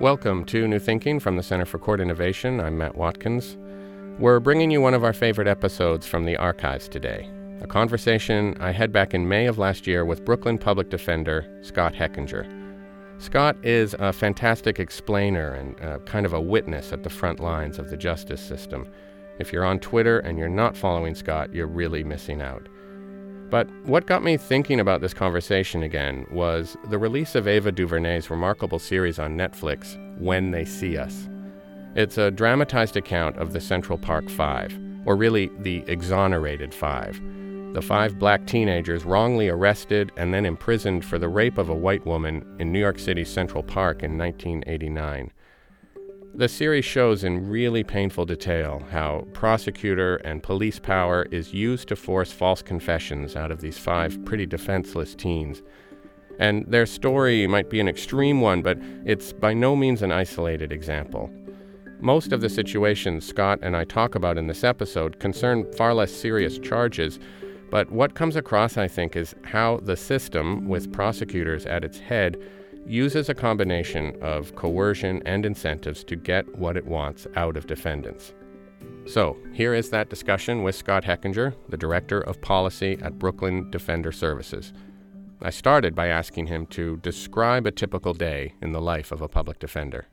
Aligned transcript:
Welcome 0.00 0.46
to 0.46 0.66
New 0.66 0.78
Thinking 0.78 1.20
from 1.20 1.36
the 1.36 1.42
Center 1.42 1.66
for 1.66 1.78
Court 1.78 2.00
Innovation. 2.00 2.58
I'm 2.58 2.78
Matt 2.78 2.96
Watkins. 2.96 3.58
We're 4.18 4.40
bringing 4.40 4.70
you 4.70 4.80
one 4.80 4.94
of 4.94 5.04
our 5.04 5.12
favorite 5.12 5.46
episodes 5.46 6.06
from 6.06 6.24
the 6.24 6.38
archives 6.38 6.88
today 6.88 7.28
a 7.60 7.66
conversation 7.66 8.56
I 8.60 8.70
had 8.72 8.92
back 8.92 9.12
in 9.12 9.28
May 9.28 9.44
of 9.44 9.58
last 9.58 9.86
year 9.86 10.06
with 10.06 10.24
Brooklyn 10.24 10.56
Public 10.56 10.88
Defender 10.88 11.46
Scott 11.60 11.92
Hechinger. 11.92 12.50
Scott 13.18 13.58
is 13.62 13.94
a 13.98 14.10
fantastic 14.10 14.80
explainer 14.80 15.52
and 15.52 15.78
uh, 15.82 15.98
kind 16.06 16.24
of 16.24 16.32
a 16.32 16.40
witness 16.40 16.94
at 16.94 17.02
the 17.02 17.10
front 17.10 17.38
lines 17.38 17.78
of 17.78 17.90
the 17.90 17.96
justice 17.98 18.40
system. 18.40 18.90
If 19.38 19.52
you're 19.52 19.66
on 19.66 19.80
Twitter 19.80 20.20
and 20.20 20.38
you're 20.38 20.48
not 20.48 20.78
following 20.78 21.14
Scott, 21.14 21.52
you're 21.52 21.66
really 21.66 22.02
missing 22.02 22.40
out. 22.40 22.70
But 23.50 23.68
what 23.84 24.06
got 24.06 24.22
me 24.22 24.36
thinking 24.36 24.78
about 24.78 25.00
this 25.00 25.12
conversation 25.12 25.82
again 25.82 26.26
was 26.30 26.76
the 26.88 26.98
release 26.98 27.34
of 27.34 27.48
Ava 27.48 27.72
DuVernay's 27.72 28.30
remarkable 28.30 28.78
series 28.78 29.18
on 29.18 29.36
Netflix, 29.36 29.98
When 30.18 30.52
They 30.52 30.64
See 30.64 30.96
Us. 30.96 31.28
It's 31.96 32.16
a 32.16 32.30
dramatized 32.30 32.96
account 32.96 33.36
of 33.38 33.52
the 33.52 33.60
Central 33.60 33.98
Park 33.98 34.30
Five, 34.30 34.78
or 35.04 35.16
really 35.16 35.50
the 35.58 35.82
Exonerated 35.88 36.72
Five, 36.72 37.20
the 37.72 37.82
five 37.82 38.18
black 38.18 38.46
teenagers 38.46 39.04
wrongly 39.04 39.48
arrested 39.48 40.10
and 40.16 40.34
then 40.34 40.44
imprisoned 40.44 41.04
for 41.04 41.20
the 41.20 41.28
rape 41.28 41.56
of 41.56 41.68
a 41.68 41.74
white 41.74 42.04
woman 42.04 42.44
in 42.58 42.72
New 42.72 42.80
York 42.80 42.98
City's 42.98 43.28
Central 43.28 43.62
Park 43.62 44.02
in 44.02 44.18
1989. 44.18 45.30
The 46.32 46.48
series 46.48 46.84
shows 46.84 47.24
in 47.24 47.50
really 47.50 47.82
painful 47.82 48.24
detail 48.24 48.82
how 48.90 49.26
prosecutor 49.32 50.16
and 50.18 50.42
police 50.42 50.78
power 50.78 51.26
is 51.32 51.52
used 51.52 51.88
to 51.88 51.96
force 51.96 52.30
false 52.30 52.62
confessions 52.62 53.34
out 53.34 53.50
of 53.50 53.60
these 53.60 53.76
five 53.76 54.24
pretty 54.24 54.46
defenseless 54.46 55.16
teens. 55.16 55.60
And 56.38 56.64
their 56.68 56.86
story 56.86 57.46
might 57.48 57.68
be 57.68 57.80
an 57.80 57.88
extreme 57.88 58.40
one, 58.40 58.62
but 58.62 58.78
it's 59.04 59.32
by 59.32 59.52
no 59.52 59.74
means 59.74 60.02
an 60.02 60.12
isolated 60.12 60.72
example. 60.72 61.30
Most 61.98 62.32
of 62.32 62.40
the 62.40 62.48
situations 62.48 63.26
Scott 63.26 63.58
and 63.60 63.76
I 63.76 63.84
talk 63.84 64.14
about 64.14 64.38
in 64.38 64.46
this 64.46 64.62
episode 64.64 65.18
concern 65.18 65.70
far 65.72 65.92
less 65.94 66.12
serious 66.12 66.58
charges, 66.58 67.18
but 67.70 67.90
what 67.90 68.14
comes 68.14 68.36
across, 68.36 68.76
I 68.76 68.88
think, 68.88 69.16
is 69.16 69.34
how 69.42 69.80
the 69.82 69.96
system, 69.96 70.68
with 70.68 70.92
prosecutors 70.92 71.66
at 71.66 71.84
its 71.84 71.98
head, 71.98 72.38
uses 72.86 73.28
a 73.28 73.34
combination 73.34 74.16
of 74.20 74.54
coercion 74.56 75.22
and 75.26 75.46
incentives 75.46 76.02
to 76.04 76.16
get 76.16 76.58
what 76.58 76.76
it 76.76 76.86
wants 76.86 77.26
out 77.36 77.56
of 77.56 77.66
defendants. 77.66 78.34
So, 79.06 79.36
here 79.52 79.74
is 79.74 79.90
that 79.90 80.10
discussion 80.10 80.62
with 80.62 80.74
Scott 80.74 81.04
Hechinger, 81.04 81.54
the 81.68 81.76
Director 81.76 82.20
of 82.20 82.40
Policy 82.40 82.98
at 83.02 83.18
Brooklyn 83.18 83.70
Defender 83.70 84.12
Services. 84.12 84.72
I 85.42 85.50
started 85.50 85.94
by 85.94 86.08
asking 86.08 86.46
him 86.46 86.66
to 86.66 86.98
describe 86.98 87.66
a 87.66 87.70
typical 87.70 88.12
day 88.12 88.54
in 88.60 88.72
the 88.72 88.80
life 88.80 89.10
of 89.10 89.22
a 89.22 89.28
public 89.28 89.58
defender. 89.58 90.06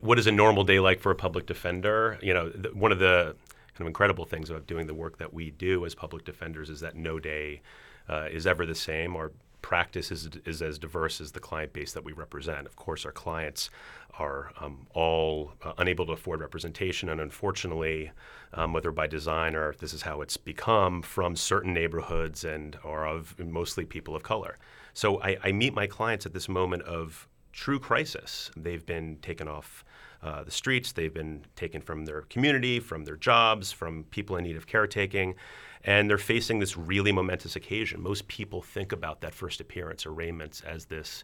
What 0.00 0.18
is 0.18 0.26
a 0.26 0.32
normal 0.32 0.64
day 0.64 0.80
like 0.80 0.98
for 0.98 1.12
a 1.12 1.14
public 1.14 1.46
defender? 1.46 2.18
You 2.22 2.32
know, 2.32 2.50
th- 2.50 2.74
one 2.74 2.90
of 2.90 2.98
the 2.98 3.36
kind 3.74 3.82
of 3.82 3.86
incredible 3.86 4.24
things 4.24 4.48
about 4.48 4.66
doing 4.66 4.86
the 4.86 4.94
work 4.94 5.18
that 5.18 5.34
we 5.34 5.50
do 5.50 5.84
as 5.84 5.94
public 5.94 6.24
defenders 6.24 6.70
is 6.70 6.80
that 6.80 6.94
no 6.94 7.18
day 7.18 7.60
uh, 8.08 8.28
is 8.30 8.46
ever 8.46 8.64
the 8.64 8.74
same. 8.74 9.14
Our 9.14 9.32
practice 9.64 10.12
is, 10.12 10.28
is 10.44 10.60
as 10.60 10.78
diverse 10.78 11.22
as 11.22 11.32
the 11.32 11.40
client 11.40 11.72
base 11.72 11.94
that 11.94 12.04
we 12.04 12.12
represent. 12.12 12.66
Of 12.66 12.76
course, 12.76 13.06
our 13.06 13.12
clients 13.12 13.70
are 14.18 14.52
um, 14.60 14.86
all 14.92 15.54
uh, 15.62 15.72
unable 15.78 16.04
to 16.04 16.12
afford 16.12 16.40
representation, 16.40 17.08
and 17.08 17.18
unfortunately, 17.18 18.10
um, 18.52 18.74
whether 18.74 18.92
by 18.92 19.06
design 19.06 19.56
or 19.56 19.74
this 19.80 19.94
is 19.94 20.02
how 20.02 20.20
it's 20.20 20.36
become, 20.36 21.00
from 21.00 21.34
certain 21.34 21.72
neighborhoods 21.72 22.44
and 22.44 22.76
are 22.84 23.08
of 23.08 23.34
mostly 23.38 23.86
people 23.86 24.14
of 24.14 24.22
color. 24.22 24.58
So 24.92 25.18
I, 25.22 25.38
I 25.42 25.52
meet 25.52 25.72
my 25.72 25.86
clients 25.86 26.26
at 26.26 26.34
this 26.34 26.46
moment 26.46 26.82
of 26.82 27.26
true 27.52 27.78
crisis. 27.78 28.50
They've 28.58 28.84
been 28.84 29.16
taken 29.22 29.48
off 29.48 29.82
uh, 30.22 30.42
the 30.44 30.50
streets, 30.50 30.92
they've 30.92 31.12
been 31.12 31.44
taken 31.56 31.80
from 31.80 32.04
their 32.04 32.22
community, 32.22 32.80
from 32.80 33.04
their 33.04 33.16
jobs, 33.16 33.72
from 33.72 34.04
people 34.10 34.36
in 34.36 34.44
need 34.44 34.56
of 34.56 34.66
caretaking 34.66 35.34
and 35.84 36.08
they're 36.08 36.18
facing 36.18 36.58
this 36.58 36.76
really 36.76 37.12
momentous 37.12 37.56
occasion. 37.56 38.02
Most 38.02 38.26
people 38.26 38.62
think 38.62 38.92
about 38.92 39.20
that 39.20 39.34
first 39.34 39.60
appearance 39.60 40.06
arraignments 40.06 40.62
as 40.62 40.86
this 40.86 41.22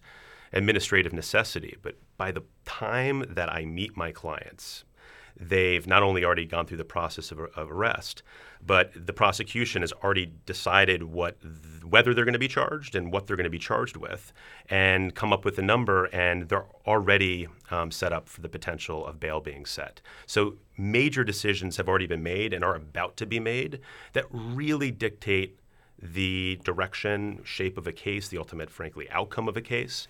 administrative 0.52 1.12
necessity, 1.12 1.76
but 1.82 1.96
by 2.16 2.30
the 2.30 2.42
time 2.64 3.24
that 3.28 3.50
I 3.50 3.64
meet 3.64 3.96
my 3.96 4.12
clients, 4.12 4.84
they've 5.40 5.86
not 5.86 6.02
only 6.02 6.24
already 6.24 6.44
gone 6.44 6.66
through 6.66 6.76
the 6.76 6.84
process 6.84 7.32
of, 7.32 7.40
of 7.56 7.70
arrest, 7.70 8.22
but 8.64 8.92
the 8.94 9.12
prosecution 9.12 9.82
has 9.82 9.92
already 9.92 10.32
decided 10.44 11.02
what 11.02 11.38
whether 11.84 12.12
they're 12.12 12.24
going 12.24 12.34
to 12.34 12.38
be 12.38 12.46
charged 12.48 12.94
and 12.94 13.12
what 13.12 13.26
they're 13.26 13.36
going 13.36 13.44
to 13.44 13.50
be 13.50 13.58
charged 13.58 13.96
with, 13.96 14.32
and 14.68 15.14
come 15.14 15.32
up 15.32 15.44
with 15.44 15.58
a 15.58 15.62
number, 15.62 16.04
and 16.06 16.48
they're 16.48 16.66
already 16.86 17.48
um, 17.70 17.90
set 17.90 18.12
up 18.12 18.28
for 18.28 18.42
the 18.42 18.48
potential 18.48 19.06
of 19.06 19.18
bail 19.18 19.40
being 19.40 19.64
set. 19.64 20.00
So 20.26 20.56
major 20.76 21.24
decisions 21.24 21.78
have 21.78 21.88
already 21.88 22.06
been 22.06 22.22
made 22.22 22.52
and 22.52 22.62
are 22.62 22.76
about 22.76 23.16
to 23.16 23.26
be 23.26 23.40
made 23.40 23.80
that 24.12 24.26
really 24.30 24.90
dictate 24.90 25.58
the 26.02 26.58
direction, 26.64 27.40
shape 27.44 27.76
of 27.76 27.86
a 27.86 27.92
case, 27.92 28.28
the 28.28 28.38
ultimate, 28.38 28.70
frankly, 28.70 29.08
outcome 29.10 29.48
of 29.48 29.56
a 29.56 29.60
case. 29.60 30.08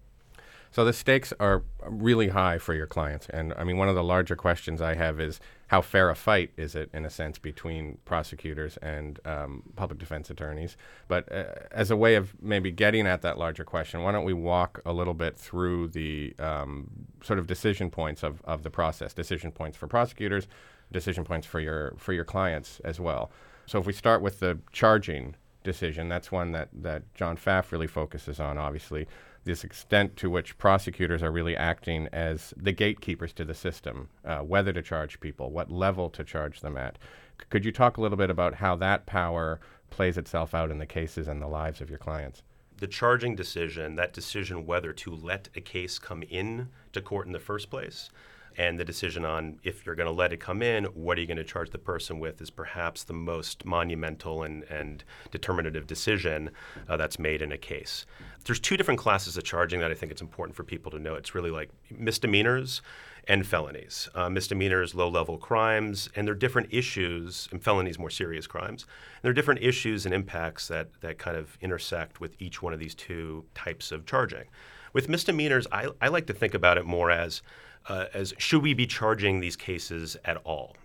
So 0.73 0.85
the 0.85 0.93
stakes 0.93 1.33
are 1.41 1.65
really 1.85 2.29
high 2.29 2.59
for 2.59 2.75
your 2.75 2.87
clients. 2.87 3.29
And 3.29 3.53
I 3.55 3.65
mean, 3.65 3.77
one 3.77 3.89
of 3.89 3.97
the 3.97 4.05
larger 4.05 4.37
questions 4.37 4.81
I 4.81 4.95
have 4.95 5.19
is 5.19 5.41
how 5.67 5.81
fair 5.81 6.11
a 6.11 6.15
fight 6.15 6.53
is 6.57 6.75
it, 6.77 6.91
in 6.93 7.05
a 7.05 7.11
sense, 7.11 7.39
between 7.39 7.99
prosecutors 8.05 8.77
and 8.77 9.19
um, 9.25 9.65
public 9.75 9.99
defense 9.99 10.31
attorneys? 10.31 10.77
But 11.09 11.31
uh, 11.33 11.45
as 11.73 11.91
a 11.91 11.97
way 11.97 12.15
of 12.15 12.41
maybe 12.41 12.71
getting 12.71 13.07
at 13.07 13.23
that 13.23 13.37
larger 13.37 13.65
question, 13.65 14.03
why 14.03 14.13
don't 14.13 14.25
we 14.25 14.33
walk 14.33 14.81
a 14.87 14.93
little 14.93 15.15
bit 15.15 15.37
through 15.37 15.89
the 15.89 16.35
um, 16.39 16.89
sort 17.23 17.41
of 17.41 17.49
decision 17.49 17.91
points 17.91 18.23
of, 18.23 18.41
of 18.45 18.63
the 18.63 18.71
process, 18.71 19.13
decision 19.13 19.51
points 19.51 19.77
for 19.77 19.89
prosecutors, 19.89 20.47
decision 20.93 21.25
points 21.25 21.47
for 21.47 21.59
your, 21.59 21.95
for 21.97 22.13
your 22.13 22.25
clients 22.25 22.81
as 22.85 23.01
well. 23.01 23.33
So 23.67 23.81
if 23.81 23.87
we 23.87 23.93
start 23.93 24.23
with 24.23 24.39
the 24.39 24.59
charging 24.73 25.35
decision, 25.65 26.09
that's 26.09 26.31
one 26.33 26.53
that, 26.53 26.69
that 26.73 27.13
John 27.15 27.37
Pfaff 27.37 27.73
really 27.73 27.87
focuses 27.87 28.39
on, 28.39 28.57
obviously 28.57 29.07
this 29.45 29.65
extent 29.65 30.17
to 30.17 30.31
which 30.31 30.59
prosecutors 30.59 31.23
are 31.23 31.31
really 31.31 31.57
acting 31.57 32.09
as 32.13 32.53
the 32.57 32.73
gatekeepers 32.73 33.33
to 33.35 33.45
the 33.45 33.55
system, 33.55 34.09
uh, 34.25 34.39
whether 34.39 34.73
to 34.73 34.83
charge 34.83 35.21
people, 35.21 35.51
what 35.51 35.71
level 35.71 36.11
to 36.11 36.25
charge 36.25 36.61
them 36.61 36.77
at. 36.77 36.99
C- 37.41 37.47
could 37.49 37.65
you 37.65 37.73
talk 37.73 37.97
a 37.97 38.01
little 38.01 38.19
bit 38.19 38.31
about 38.31 38.57
how 38.57 38.77
that 38.77 39.07
power 39.07 39.61
plays 39.89 40.19
itself 40.19 40.55
out 40.55 40.71
in 40.71 40.79
the 40.79 40.87
cases 40.87 41.27
and 41.27 41.41
the 41.41 41.49
lives 41.49 41.81
of 41.81 41.89
your 41.89 41.99
clients? 41.99 42.43
The 42.79 42.87
charging 42.87 43.35
decision, 43.35 43.97
that 43.97 44.13
decision 44.13 44.67
whether 44.67 44.93
to 44.93 45.15
let 45.15 45.49
a 45.55 45.61
case 45.61 45.99
come 45.99 46.23
in 46.23 46.69
to 46.93 47.01
court 47.01 47.27
in 47.27 47.33
the 47.33 47.39
first 47.39 47.71
place, 47.71 48.11
and 48.57 48.79
the 48.79 48.85
decision 48.85 49.25
on 49.25 49.59
if 49.63 49.85
you're 49.85 49.95
going 49.95 50.07
to 50.07 50.13
let 50.13 50.33
it 50.33 50.39
come 50.39 50.63
in, 50.63 50.85
what 50.87 51.17
are 51.17 51.21
you 51.21 51.27
going 51.27 51.37
to 51.37 51.45
charge 51.45 51.71
the 51.71 51.79
person 51.79 52.19
with, 52.19 52.41
is 52.41 52.51
perhaps 52.51 53.05
the 53.05 53.13
most 53.13 53.65
monumental 53.65 54.43
and, 54.43 54.65
and 54.65 55.05
determinative 55.31 55.87
decision 55.87 56.51
uh, 56.89 56.97
that's 56.97 57.19
made 57.19 57.43
in 57.43 57.53
a 57.53 57.59
case. 57.59 58.07
There's 58.45 58.61
two 58.61 58.77
different 58.77 59.01
classes 59.01 59.37
of 59.37 59.45
charging 59.45 59.81
that 59.81 59.91
I 59.91 59.95
think 59.95 60.13
it's 60.13 60.23
important 60.23 60.57
for 60.57 60.65
people 60.65 60.91
to 60.93 60.99
know. 60.99 61.15
It's 61.15 61.35
really 61.35 61.51
like 61.51 61.71
misdemeanors 61.91 62.83
and 63.29 63.47
felonies. 63.47 64.09
Uh, 64.15 64.31
misdemeanors, 64.31 64.95
low 64.95 65.09
level 65.09 65.39
crimes, 65.39 66.09
and 66.17 66.27
there 66.27 66.33
are 66.33 66.39
different 66.39 66.69
issues, 66.73 67.49
and 67.53 67.63
felonies, 67.63 67.99
more 67.99 68.11
serious 68.11 68.47
crimes. 68.47 68.83
And 68.83 69.23
there 69.23 69.31
are 69.31 69.35
different 69.35 69.63
issues 69.63 70.07
and 70.07 70.15
impacts 70.15 70.69
that, 70.69 70.89
that 71.01 71.19
kind 71.19 71.37
of 71.37 71.57
intersect 71.61 72.21
with 72.21 72.35
each 72.41 72.63
one 72.63 72.73
of 72.73 72.79
these 72.79 72.95
two 72.95 73.45
types 73.55 73.93
of 73.93 74.07
charging. 74.07 74.45
With 74.93 75.09
misdemeanors, 75.09 75.67
I, 75.71 75.89
I 76.01 76.09
like 76.09 76.27
to 76.27 76.33
think 76.33 76.55
about 76.55 76.79
it 76.79 76.85
more 76.85 77.11
as 77.11 77.43
uh, 77.89 78.07
as 78.15 78.35
should 78.39 78.63
we 78.63 78.75
be 78.75 78.87
charging 78.87 79.41
these 79.41 79.57
cases 79.57 80.17
at 80.25 80.37
all? 80.39 80.77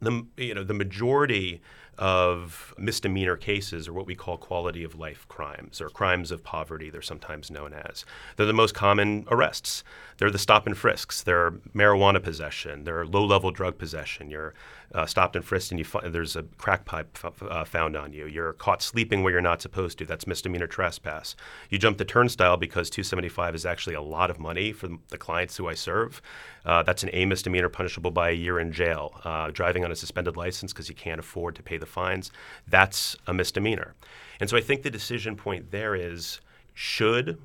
The, 0.00 0.26
you 0.36 0.54
know, 0.54 0.64
the 0.64 0.74
majority 0.74 1.60
of 2.02 2.74
misdemeanor 2.76 3.36
cases 3.36 3.86
or 3.86 3.92
what 3.92 4.06
we 4.06 4.16
call 4.16 4.36
quality 4.36 4.82
of 4.82 4.98
life 4.98 5.24
crimes 5.28 5.80
or 5.80 5.88
crimes 5.88 6.32
of 6.32 6.42
poverty, 6.42 6.90
they're 6.90 7.00
sometimes 7.00 7.48
known 7.48 7.72
as. 7.72 8.04
They're 8.36 8.44
the 8.44 8.52
most 8.52 8.74
common 8.74 9.24
arrests. 9.30 9.84
They're 10.18 10.28
the 10.28 10.36
stop 10.36 10.66
and 10.66 10.76
frisks. 10.76 11.22
They're 11.22 11.52
marijuana 11.72 12.20
possession. 12.20 12.82
They're 12.82 13.06
low 13.06 13.24
level 13.24 13.52
drug 13.52 13.78
possession. 13.78 14.30
You're 14.30 14.52
uh, 14.94 15.06
stopped 15.06 15.36
and 15.36 15.44
frisked 15.44 15.70
and 15.70 15.78
you 15.78 15.84
fi- 15.84 16.06
there's 16.08 16.36
a 16.36 16.42
crack 16.58 16.84
pipe 16.84 17.16
f- 17.24 17.42
uh, 17.42 17.64
found 17.64 17.96
on 17.96 18.12
you. 18.12 18.26
You're 18.26 18.52
caught 18.52 18.82
sleeping 18.82 19.22
where 19.22 19.32
you're 19.32 19.40
not 19.40 19.62
supposed 19.62 19.98
to. 19.98 20.04
That's 20.04 20.26
misdemeanor 20.26 20.66
trespass. 20.66 21.34
You 21.70 21.78
jump 21.78 21.98
the 21.98 22.04
turnstile 22.04 22.56
because 22.56 22.90
275 22.90 23.54
is 23.54 23.64
actually 23.64 23.94
a 23.94 24.02
lot 24.02 24.30
of 24.30 24.38
money 24.38 24.72
for 24.72 24.88
the 25.08 25.18
clients 25.18 25.56
who 25.56 25.68
I 25.68 25.74
serve. 25.74 26.20
Uh, 26.64 26.82
that's 26.82 27.02
an 27.02 27.10
A 27.12 27.26
misdemeanor 27.26 27.68
punishable 27.68 28.10
by 28.10 28.30
a 28.30 28.34
year 28.34 28.60
in 28.60 28.72
jail. 28.72 29.20
Uh, 29.24 29.50
driving 29.50 29.84
on 29.84 29.90
a 29.90 29.96
suspended 29.96 30.36
license 30.36 30.72
because 30.72 30.88
you 30.88 30.94
can't 30.94 31.20
afford 31.20 31.56
to 31.56 31.62
pay 31.62 31.78
the 31.78 31.86
fines, 31.92 32.30
that's 32.66 33.16
a 33.26 33.34
misdemeanor. 33.34 33.94
And 34.40 34.50
so 34.50 34.56
I 34.56 34.60
think 34.60 34.82
the 34.82 34.90
decision 34.90 35.36
point 35.36 35.70
there 35.70 35.94
is 35.94 36.40
should 36.74 37.38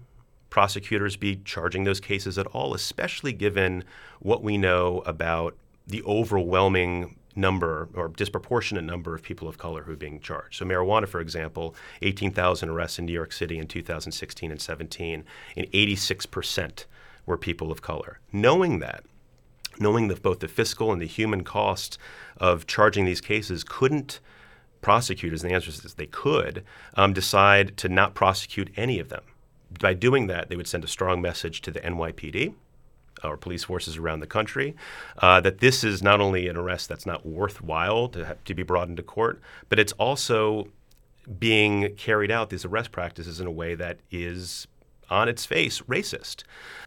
prosecutors 0.49 1.17
be 1.17 1.35
charging 1.43 1.83
those 1.83 1.99
cases 1.99 2.37
at 2.37 2.47
all, 2.47 2.73
especially 2.73 3.33
given 3.33 3.83
what 4.19 4.41
we 4.41 4.57
know 4.57 5.03
about 5.05 5.55
the 5.85 6.01
overwhelming 6.03 7.15
number 7.35 7.87
or 7.93 8.07
disproportionate 8.07 8.83
number 8.83 9.13
of 9.13 9.21
people 9.21 9.47
of 9.47 9.57
color 9.57 9.83
who 9.83 9.91
are 9.91 9.97
being 9.97 10.19
charged. 10.19 10.57
So 10.57 10.65
marijuana, 10.65 11.07
for 11.07 11.21
example, 11.21 11.75
18,000 12.01 12.69
arrests 12.69 12.97
in 12.97 13.05
New 13.05 13.13
York 13.13 13.31
City 13.31 13.59
in 13.59 13.67
2016 13.67 14.51
and 14.51 14.61
17, 14.61 15.23
and 15.55 15.67
86 15.71 16.25
percent 16.25 16.85
were 17.25 17.37
people 17.37 17.71
of 17.71 17.81
color. 17.81 18.19
Knowing 18.31 18.79
that, 18.79 19.03
knowing 19.79 20.07
that 20.07 20.23
both 20.23 20.39
the 20.39 20.47
fiscal 20.47 20.91
and 20.91 21.01
the 21.01 21.05
human 21.05 21.43
cost 21.43 21.99
of 22.37 22.65
charging 22.65 23.05
these 23.05 23.21
cases 23.21 23.63
couldn't 23.63 24.19
prosecutors, 24.81 25.43
and 25.43 25.51
the 25.51 25.55
answer 25.55 25.69
is 25.69 25.81
they 25.81 26.05
could, 26.05 26.63
um, 26.95 27.13
decide 27.13 27.77
to 27.77 27.89
not 27.89 28.13
prosecute 28.13 28.71
any 28.77 28.99
of 28.99 29.09
them. 29.09 29.23
By 29.79 29.93
doing 29.93 30.27
that, 30.27 30.49
they 30.49 30.55
would 30.55 30.67
send 30.67 30.83
a 30.83 30.87
strong 30.87 31.21
message 31.21 31.61
to 31.61 31.71
the 31.71 31.79
NYPD 31.81 32.53
or 33.23 33.35
police 33.37 33.63
forces 33.63 33.97
around 33.97 34.19
the 34.19 34.27
country 34.27 34.75
uh, 35.19 35.41
that 35.41 35.59
this 35.59 35.83
is 35.83 36.03
not 36.03 36.21
only 36.21 36.47
an 36.47 36.55
arrest 36.55 36.87
that's 36.87 37.05
not 37.05 37.25
worthwhile 37.25 38.07
to, 38.09 38.37
to 38.45 38.53
be 38.53 38.63
brought 38.63 38.87
into 38.87 39.03
court, 39.03 39.41
but 39.69 39.79
it's 39.79 39.93
also 39.93 40.67
being 41.39 41.93
carried 41.95 42.31
out, 42.31 42.49
these 42.49 42.63
arrest 42.63 42.91
practices, 42.91 43.41
in 43.41 43.47
a 43.47 43.51
way 43.51 43.75
that 43.75 43.99
is 44.11 44.67
on 45.09 45.27
its 45.27 45.45
face 45.45 45.81
racist. 45.81 46.43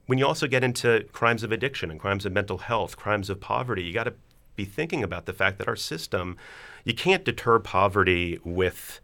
When 0.06 0.18
you 0.18 0.26
also 0.26 0.46
get 0.46 0.64
into 0.64 1.06
crimes 1.12 1.42
of 1.42 1.52
addiction 1.52 1.90
and 1.90 2.00
crimes 2.00 2.24
of 2.26 2.32
mental 2.32 2.58
health, 2.58 2.96
crimes 2.96 3.30
of 3.30 3.40
poverty, 3.40 3.82
you 3.82 3.92
got 3.92 4.04
to 4.04 4.14
be 4.56 4.64
thinking 4.64 5.02
about 5.02 5.26
the 5.26 5.32
fact 5.32 5.58
that 5.58 5.68
our 5.68 5.76
system, 5.76 6.36
you 6.84 6.94
can't 6.94 7.24
deter 7.24 7.58
poverty 7.58 8.38
with 8.44 9.00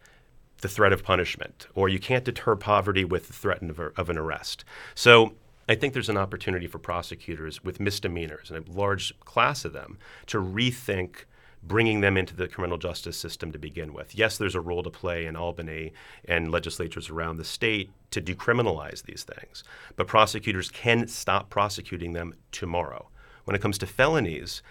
the 0.62 0.68
threat 0.68 0.92
of 0.92 1.04
punishment, 1.04 1.66
or 1.74 1.88
you 1.88 1.98
can't 1.98 2.24
deter 2.24 2.56
poverty 2.56 3.04
with 3.04 3.26
the 3.26 3.32
threat 3.32 3.62
of, 3.62 3.78
of 3.78 4.10
an 4.10 4.16
arrest. 4.16 4.64
So 4.94 5.34
I 5.68 5.74
think 5.74 5.92
there's 5.92 6.08
an 6.08 6.16
opportunity 6.16 6.66
for 6.66 6.78
prosecutors 6.78 7.62
with 7.62 7.80
misdemeanors, 7.80 8.50
and 8.50 8.66
a 8.66 8.72
large 8.72 9.18
class 9.20 9.64
of 9.64 9.72
them, 9.72 9.98
to 10.26 10.38
rethink 10.38 11.24
bringing 11.62 12.00
them 12.00 12.16
into 12.16 12.36
the 12.36 12.46
criminal 12.46 12.78
justice 12.78 13.18
system 13.18 13.50
to 13.50 13.58
begin 13.58 13.92
with. 13.92 14.14
Yes, 14.14 14.38
there's 14.38 14.54
a 14.54 14.60
role 14.60 14.84
to 14.84 14.90
play 14.90 15.26
in 15.26 15.34
Albany 15.34 15.92
and 16.24 16.52
legislatures 16.52 17.10
around 17.10 17.36
the 17.36 17.44
state 17.44 17.90
to 18.12 18.20
decriminalize 18.20 19.02
these 19.02 19.24
things, 19.24 19.64
but 19.96 20.06
prosecutors 20.06 20.70
can 20.70 21.08
stop 21.08 21.50
prosecuting 21.50 22.12
them 22.12 22.34
tomorrow. 22.52 23.08
When 23.44 23.56
it 23.56 23.62
comes 23.62 23.78
to 23.78 23.86
felonies, 23.86 24.62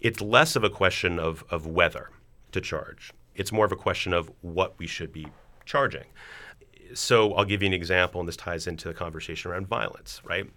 it's 0.00 0.20
less 0.20 0.54
of 0.54 0.62
a 0.62 0.70
question 0.70 1.18
of, 1.18 1.44
of 1.50 1.66
whether 1.66 2.10
to 2.52 2.60
charge. 2.60 3.12
It's 3.34 3.52
more 3.52 3.64
of 3.64 3.72
a 3.72 3.76
question 3.76 4.12
of 4.12 4.30
what 4.40 4.78
we 4.78 4.86
should 4.86 5.12
be 5.12 5.28
charging. 5.64 6.06
So 6.94 7.34
I'll 7.34 7.44
give 7.44 7.62
you 7.62 7.66
an 7.66 7.74
example, 7.74 8.20
and 8.20 8.26
this 8.26 8.36
ties 8.36 8.66
into 8.66 8.88
the 8.88 8.94
conversation 8.94 9.50
around 9.50 9.66
violence, 9.66 10.22
right? 10.24 10.50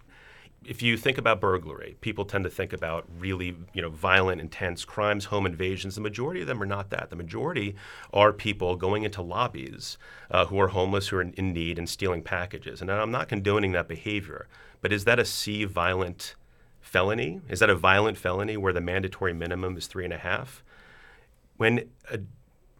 If 0.64 0.80
you 0.80 0.96
think 0.96 1.18
about 1.18 1.40
burglary, 1.40 1.96
people 2.00 2.24
tend 2.24 2.44
to 2.44 2.50
think 2.50 2.72
about 2.72 3.04
really, 3.18 3.56
you 3.74 3.82
know, 3.82 3.90
violent, 3.90 4.40
intense 4.40 4.84
crimes, 4.84 5.26
home 5.26 5.44
invasions. 5.44 5.96
The 5.96 6.00
majority 6.00 6.40
of 6.40 6.46
them 6.46 6.62
are 6.62 6.66
not 6.66 6.90
that. 6.90 7.10
The 7.10 7.16
majority 7.16 7.74
are 8.12 8.32
people 8.32 8.76
going 8.76 9.02
into 9.02 9.22
lobbies 9.22 9.98
uh, 10.30 10.46
who 10.46 10.60
are 10.60 10.68
homeless, 10.68 11.08
who 11.08 11.16
are 11.16 11.22
in, 11.22 11.32
in 11.32 11.52
need, 11.52 11.78
and 11.78 11.88
stealing 11.88 12.22
packages. 12.22 12.80
And 12.80 12.90
I'm 12.90 13.10
not 13.10 13.28
condoning 13.28 13.72
that 13.72 13.88
behavior, 13.88 14.46
but 14.80 14.92
is 14.92 15.04
that 15.04 15.18
a 15.18 15.24
C 15.24 15.64
violent 15.64 16.36
felony? 16.80 17.40
Is 17.48 17.58
that 17.58 17.70
a 17.70 17.74
violent 17.74 18.16
felony 18.16 18.56
where 18.56 18.72
the 18.72 18.80
mandatory 18.80 19.32
minimum 19.32 19.76
is 19.76 19.88
three 19.88 20.04
and 20.04 20.14
a 20.14 20.18
half? 20.18 20.62
When 21.62 21.90
a 22.10 22.18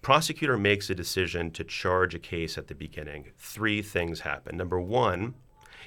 prosecutor 0.01 0.59
makes 0.59 0.91
a 0.91 0.95
decision 0.97 1.53
to 1.53 1.63
charge 1.63 2.17
a 2.17 2.19
case 2.19 2.59
at 2.59 2.67
the 2.67 2.75
beginning, 2.75 3.31
three 3.39 3.81
things 3.81 4.23
happen. 4.23 4.57
Number 4.57 4.81
one, 4.81 5.35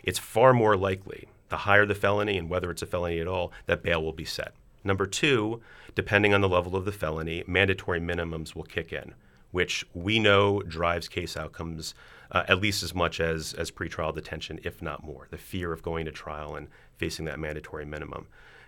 it's 0.01 0.17
far 0.17 0.53
more 0.53 0.77
likely, 0.77 1.27
the 1.49 1.57
higher 1.57 1.85
the 1.85 1.93
felony 1.93 2.37
and 2.37 2.49
whether 2.49 2.71
it's 2.71 2.83
a 2.83 2.85
felony 2.85 3.19
at 3.19 3.27
all, 3.27 3.51
that 3.65 3.83
bail 3.83 4.01
will 4.01 4.13
be 4.13 4.23
set. 4.23 4.53
Number 4.85 5.05
two, 5.05 5.59
depending 5.93 6.33
on 6.33 6.39
the 6.39 6.47
level 6.47 6.73
of 6.73 6.85
the 6.85 6.93
felony, 6.93 7.43
mandatory 7.45 7.99
minimums 7.99 8.55
will 8.55 8.63
kick 8.63 8.93
in, 8.93 9.13
which 9.51 9.85
we 9.93 10.17
know 10.17 10.61
drives 10.61 11.09
case 11.09 11.35
outcomes 11.35 11.95
uh, 12.31 12.43
at 12.47 12.61
least 12.61 12.81
as 12.81 12.95
much 12.95 13.19
as, 13.19 13.53
as 13.55 13.71
pretrial 13.71 14.15
detention, 14.15 14.57
if 14.63 14.81
not 14.81 15.03
more. 15.03 15.27
The 15.31 15.37
fear 15.37 15.73
of 15.73 15.83
going 15.83 16.05
to 16.05 16.13
trial 16.13 16.55
and 16.55 16.69
facing 16.95 17.25
that 17.25 17.39
mandatory 17.39 17.83
minimum. 17.83 18.27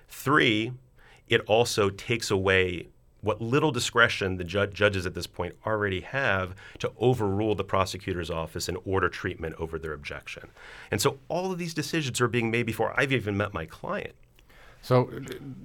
Three, 0.10 0.74
it 1.30 1.40
also 1.48 1.90
takes 1.90 2.30
away 2.30 2.90
what 3.22 3.42
little 3.42 3.72
discretion 3.72 4.38
the 4.38 4.44
ju- 4.44 4.68
judges 4.68 5.06
at 5.06 5.14
this 5.14 5.28
point 5.28 5.56
already 5.66 6.02
have 6.02 6.56
to 6.80 6.92
overrule 6.98 7.56
the 7.56 7.64
prosecutor's 7.64 8.30
office 8.30 8.70
and 8.70 8.78
order 8.86 9.10
treatment 9.10 9.56
over 9.58 9.80
their 9.80 9.94
objection. 9.94 10.50
And 10.92 11.02
so 11.02 11.20
all 11.28 11.52
of 11.52 11.58
these 11.58 11.74
decisions 11.74 12.22
are 12.22 12.28
being 12.28 12.52
made 12.52 12.66
before 12.66 12.94
I've 12.98 13.12
even 13.12 13.36
met 13.36 13.54
my 13.54 13.66
client. 13.66 14.14
So, 14.82 15.12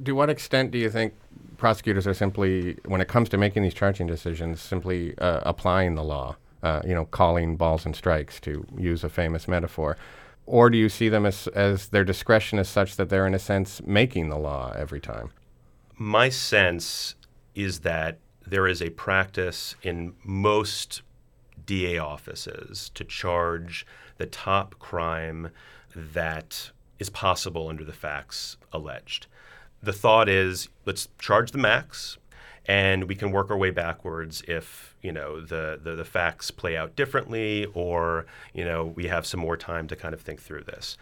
to 0.05 0.13
what 0.13 0.31
extent 0.31 0.71
do 0.71 0.79
you 0.79 0.91
think 0.91 1.15
prosecutors 1.59 2.07
are 2.07 2.15
simply, 2.15 2.79
when 2.87 3.01
it 3.01 3.09
comes 3.09 3.29
to 3.29 3.39
making 3.39 3.63
these 3.63 3.75
charging 3.75 4.07
decisions, 4.07 4.61
simply 4.61 5.17
uh, 5.19 5.41
applying 5.43 5.95
the 5.95 6.03
law? 6.03 6.37
Uh, 6.63 6.81
you 6.87 6.95
know, 6.95 7.07
calling 7.07 7.57
balls 7.57 7.85
and 7.85 7.95
strikes, 7.97 8.39
to 8.39 8.65
use 8.79 9.03
a 9.03 9.09
famous 9.09 9.49
metaphor. 9.49 9.97
Or 10.47 10.71
do 10.71 10.79
you 10.79 10.89
see 10.89 11.09
them 11.09 11.27
as, 11.27 11.49
as 11.49 11.89
their 11.89 12.05
discretion 12.05 12.61
is 12.61 12.69
such 12.69 12.95
that 12.97 13.09
they're, 13.09 13.27
in 13.27 13.35
a 13.35 13.39
sense, 13.39 13.83
making 13.85 14.29
the 14.29 14.39
law 14.39 14.73
every 14.77 15.01
time? 15.01 15.31
My 15.97 16.29
sense 16.29 17.17
is 17.55 17.81
that 17.81 18.19
there 18.47 18.67
is 18.67 18.83
a 18.83 18.91
practice 18.91 19.75
in 19.83 20.15
most 20.25 21.03
DA 21.65 21.99
offices 21.99 22.91
to 22.95 23.05
charge 23.05 23.87
the 24.19 24.27
top 24.27 24.79
crime 24.79 25.51
that 25.95 26.71
is 26.99 27.11
possible 27.11 27.69
under 27.69 27.85
the 27.85 27.93
facts 27.93 28.57
alleged. 28.73 29.27
The 29.83 29.93
thought 29.93 30.29
is 30.29 30.69
let's 30.87 31.09
charge 31.19 31.51
the 31.51 31.59
max 31.59 32.19
and 32.67 33.05
we 33.05 33.15
can 33.15 33.33
work 33.33 33.51
our 33.51 33.57
way 33.57 33.71
backwards 33.71 34.43
if 34.47 34.97
you 35.03 35.11
know 35.11 35.41
the, 35.41 35.81
the, 35.83 35.97
the 35.97 36.05
facts 36.05 36.51
play 36.51 36.77
out 36.77 36.95
differently 36.95 37.67
or 37.75 38.27
you 38.53 38.65
know 38.65 38.85
we 38.85 39.09
have 39.09 39.27
some 39.27 39.41
more 39.41 39.57
time 39.57 39.89
to 39.89 39.97
kind 39.97 40.15
of 40.15 40.21
think 40.21 40.41
through 40.41 40.63
this 40.63 40.97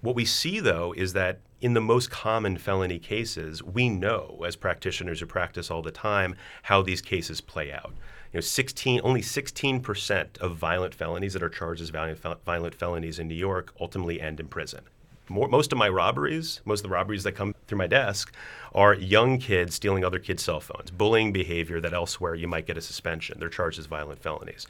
what 0.00 0.16
we 0.16 0.24
see 0.24 0.58
though 0.58 0.92
is 0.96 1.12
that 1.12 1.38
in 1.64 1.72
the 1.72 1.80
most 1.80 2.10
common 2.10 2.58
felony 2.58 2.98
cases 2.98 3.62
we 3.62 3.88
know 3.88 4.44
as 4.46 4.54
practitioners 4.54 5.20
who 5.20 5.24
practice 5.24 5.70
all 5.70 5.80
the 5.80 5.90
time 5.90 6.36
how 6.64 6.82
these 6.82 7.00
cases 7.00 7.40
play 7.40 7.72
out 7.72 7.94
you 8.32 8.36
know 8.36 8.40
16 8.42 9.00
only 9.02 9.22
16% 9.22 10.38
of 10.38 10.56
violent 10.56 10.94
felonies 10.94 11.32
that 11.32 11.42
are 11.42 11.48
charged 11.48 11.80
as 11.80 11.88
violent, 11.88 12.18
violent 12.44 12.74
felonies 12.74 13.18
in 13.18 13.28
new 13.28 13.34
york 13.34 13.72
ultimately 13.80 14.20
end 14.20 14.40
in 14.40 14.46
prison 14.46 14.82
more, 15.30 15.48
most 15.48 15.72
of 15.72 15.78
my 15.78 15.88
robberies, 15.88 16.60
most 16.66 16.80
of 16.80 16.82
the 16.82 16.94
robberies 16.94 17.22
that 17.22 17.32
come 17.32 17.54
through 17.66 17.78
my 17.78 17.86
desk, 17.86 18.34
are 18.74 18.92
young 18.92 19.38
kids 19.38 19.74
stealing 19.74 20.04
other 20.04 20.18
kids' 20.18 20.42
cell 20.42 20.60
phones, 20.60 20.90
bullying 20.90 21.32
behavior 21.32 21.80
that 21.80 21.94
elsewhere 21.94 22.34
you 22.34 22.46
might 22.46 22.66
get 22.66 22.76
a 22.76 22.82
suspension. 22.82 23.38
They're 23.38 23.48
charged 23.48 23.78
as 23.78 23.86
violent 23.86 24.20
felonies. 24.20 24.66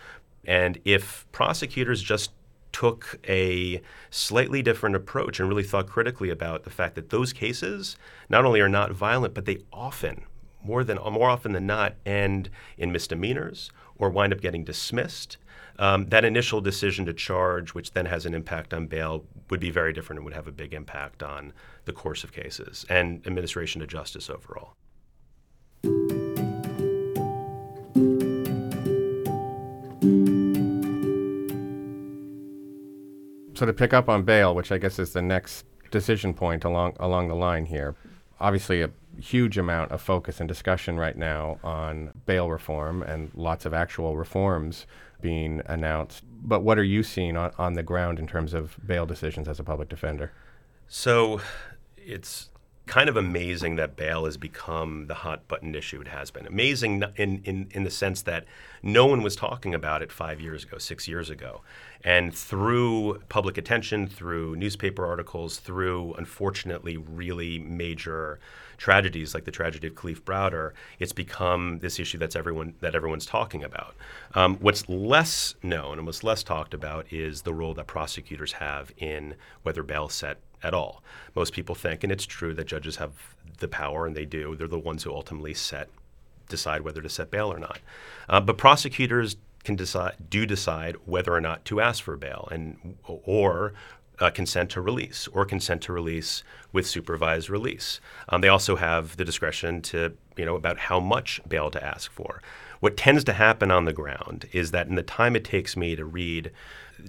And 0.47 0.79
if 0.85 1.27
prosecutors 1.33 2.01
just 2.01 2.31
took 2.75 3.19
a 3.27 3.81
slightly 4.11 4.61
different 4.61 4.97
approach 4.97 5.41
and 5.41 5.49
really 5.49 5.63
thought 5.63 5.87
critically 5.87 6.29
about 6.29 6.65
the 6.65 6.71
fact 6.71 6.95
that 6.97 7.09
those 7.09 7.33
cases 7.33 7.97
not 8.29 8.45
only 8.45 8.61
are 8.61 8.69
not 8.69 8.93
violent, 8.93 9.33
but 9.33 9.47
they 9.47 9.59
often, 9.73 10.25
more 10.63 10.85
than 10.85 10.99
more 10.99 11.31
often 11.31 11.53
than 11.53 11.67
not, 11.67 11.95
end 12.05 12.51
in 12.77 12.93
misdemeanors 12.93 13.71
or 13.97 14.11
wind 14.11 14.33
up 14.33 14.41
getting 14.41 14.65
dismissed 14.65 15.39
um, 15.79 16.07
that 16.07 16.25
initial 16.25 16.61
decision 16.61 17.05
to 17.07 17.13
charge, 17.13 17.75
which 17.75 17.93
then 17.93 18.07
has 18.07 18.27
an 18.27 18.35
impact 18.35 18.73
on 18.73 18.87
bail, 18.87 19.25
would 19.51 19.61
be 19.61 19.71
very 19.71 19.93
different 19.93 20.19
and 20.19 20.25
would 20.25 20.35
have 20.35 20.47
a 20.47 20.53
big 20.53 20.73
impact 20.73 21.23
on 21.23 21.53
the 21.85 21.93
course 21.93 22.25
of 22.25 22.33
cases 22.33 22.87
and 22.89 23.27
administration 23.27 23.83
of 23.83 23.89
justice 23.89 24.31
overall. 24.31 24.75
So 33.55 33.67
to 33.67 33.73
pick 33.73 33.93
up 33.93 34.09
on 34.09 34.25
bail, 34.25 34.55
which 34.55 34.73
I 34.73 34.79
guess 34.79 34.99
is 34.99 35.13
the 35.13 35.23
next 35.23 35.65
decision 35.91 36.35
point 36.35 36.65
along 36.65 36.97
along 36.99 37.29
the 37.29 37.37
line 37.37 37.67
here, 37.67 37.95
obviously 38.41 38.83
a 38.83 38.91
huge 39.21 39.59
amount 39.59 39.93
of 39.93 40.01
focus 40.03 40.41
and 40.41 40.49
discussion 40.49 40.97
right 40.97 41.17
now 41.17 41.59
on 41.63 42.11
bail 42.27 42.51
reform 42.51 43.03
and 43.03 43.31
lots 43.35 43.65
of 43.65 43.73
actual 43.73 44.17
reforms 44.17 44.87
being 45.21 45.63
announced. 45.67 46.25
But 46.43 46.63
what 46.63 46.79
are 46.79 46.85
you 46.85 47.05
seeing 47.05 47.37
on, 47.37 47.53
on 47.57 47.75
the 47.75 47.83
ground 47.83 48.19
in 48.19 48.27
terms 48.27 48.55
of 48.55 48.77
bail 48.85 49.07
decisions 49.07 49.47
as 49.47 49.61
a 49.61 49.65
public 49.65 49.89
defender? 49.89 50.33
So 50.89 51.41
it's 51.97 52.51
kind 52.95 53.09
of 53.09 53.17
amazing 53.17 53.75
that 53.75 53.97
bail 53.97 54.25
has 54.25 54.37
become 54.37 55.09
the 55.09 55.15
hot 55.15 55.49
button 55.49 55.75
issue 55.75 56.01
it 56.01 56.07
has 56.07 56.31
been. 56.31 56.47
Amazing 56.47 57.03
in, 57.17 57.43
in, 57.43 57.67
in 57.73 57.83
the 57.83 57.91
sense 57.91 58.23
that 58.23 58.45
no 58.85 59.05
one 59.05 59.21
was 59.21 59.35
talking 59.35 59.75
about 59.75 60.01
it 60.01 60.13
five 60.13 60.41
years 60.41 60.63
ago, 60.63 60.79
six 60.79 61.09
years 61.09 61.29
ago. 61.29 61.63
And 62.05 62.33
through 62.33 63.21
public 63.29 63.59
attention, 63.59 64.07
through 64.07 64.55
newspaper 64.55 65.05
articles, 65.05 65.59
through 65.59 66.15
unfortunately 66.15 66.97
really 66.97 67.59
major 67.59 68.39
tragedies 68.77 69.35
like 69.35 69.45
the 69.45 69.51
tragedy 69.51 69.89
of 69.89 69.97
Kalief 69.97 70.21
Browder, 70.21 70.71
it's 71.01 71.13
become 71.13 71.81
this 71.81 71.99
issue 71.99 72.19
that's 72.19 72.37
everyone 72.37 72.75
that 72.79 72.95
everyone's 72.95 73.27
talking 73.27 73.65
about. 73.65 73.97
Um, 74.37 74.55
what's 74.59 74.89
less 74.89 75.57
known 75.65 75.99
and 75.99 76.07
what's 76.07 76.23
less 76.23 76.45
talked 76.45 76.75
about 76.75 77.13
is 77.13 77.43
the 77.43 77.55
role 77.55 77.75
that 77.75 77.89
prosecutors 77.89 78.53
have 78.53 78.93
in 78.99 79.35
whether 79.65 79.83
bail 79.83 80.09
set 80.09 80.39
at 80.65 80.75
all. 80.75 81.03
Most 81.37 81.53
people 81.53 81.75
think, 81.75 82.03
and 82.03 82.11
it's 82.11 82.27
true 82.27 82.55
that 82.55 82.67
judges 82.67 82.97
have 82.97 83.13
the 83.59 83.69
power, 83.69 84.07
and 84.07 84.17
they 84.17 84.25
do. 84.25 84.57
They're 84.57 84.67
the 84.67 84.79
ones 84.79 85.05
who 85.05 85.13
ultimately 85.13 85.55
set 85.55 85.89
decide 86.49 86.83
whether 86.83 87.01
to 87.01 87.09
set 87.09 87.31
bail 87.31 87.53
or 87.53 87.59
not. 87.59 87.79
Uh, 88.29 88.41
but 88.41 88.59
prosecutors 88.59 89.37
can 89.63 89.77
decide 89.77 90.15
do 90.29 90.45
decide 90.47 90.97
whether 91.07 91.33
or 91.33 91.41
not 91.41 91.65
to 91.67 91.81
ask 91.81 92.03
for 92.03 92.17
bail, 92.17 92.49
and 92.51 92.97
or 93.07 93.75
uh, 94.21 94.31
consent 94.31 94.71
to 94.71 94.81
release 94.81 95.29
or 95.29 95.45
consent 95.45 95.83
to 95.83 95.93
release 95.93 96.43
with 96.73 96.87
supervised 96.87 97.51
release. 97.51 98.01
Um, 98.29 98.41
they 98.41 98.49
also 98.49 98.77
have 98.77 99.17
the 99.17 99.25
discretion 99.25 99.83
to, 99.83 100.13
you 100.37 100.45
know, 100.45 100.57
about 100.57 100.79
how 100.79 101.01
much 101.01 101.41
bail 101.49 101.71
to 101.71 101.85
ask 101.85 102.11
for. 102.13 102.41
What 102.85 102.99
tends 102.99 103.25
to 103.25 103.33
happen 103.33 103.71
on 103.71 103.87
the 103.87 103.95
ground 103.95 104.45
is 104.53 104.73
that 104.73 104.89
in 104.89 104.95
the 104.95 105.03
time 105.03 105.37
it 105.37 105.43
takes 105.43 105.75
me 105.75 105.97
to 105.97 106.05
read 106.05 106.51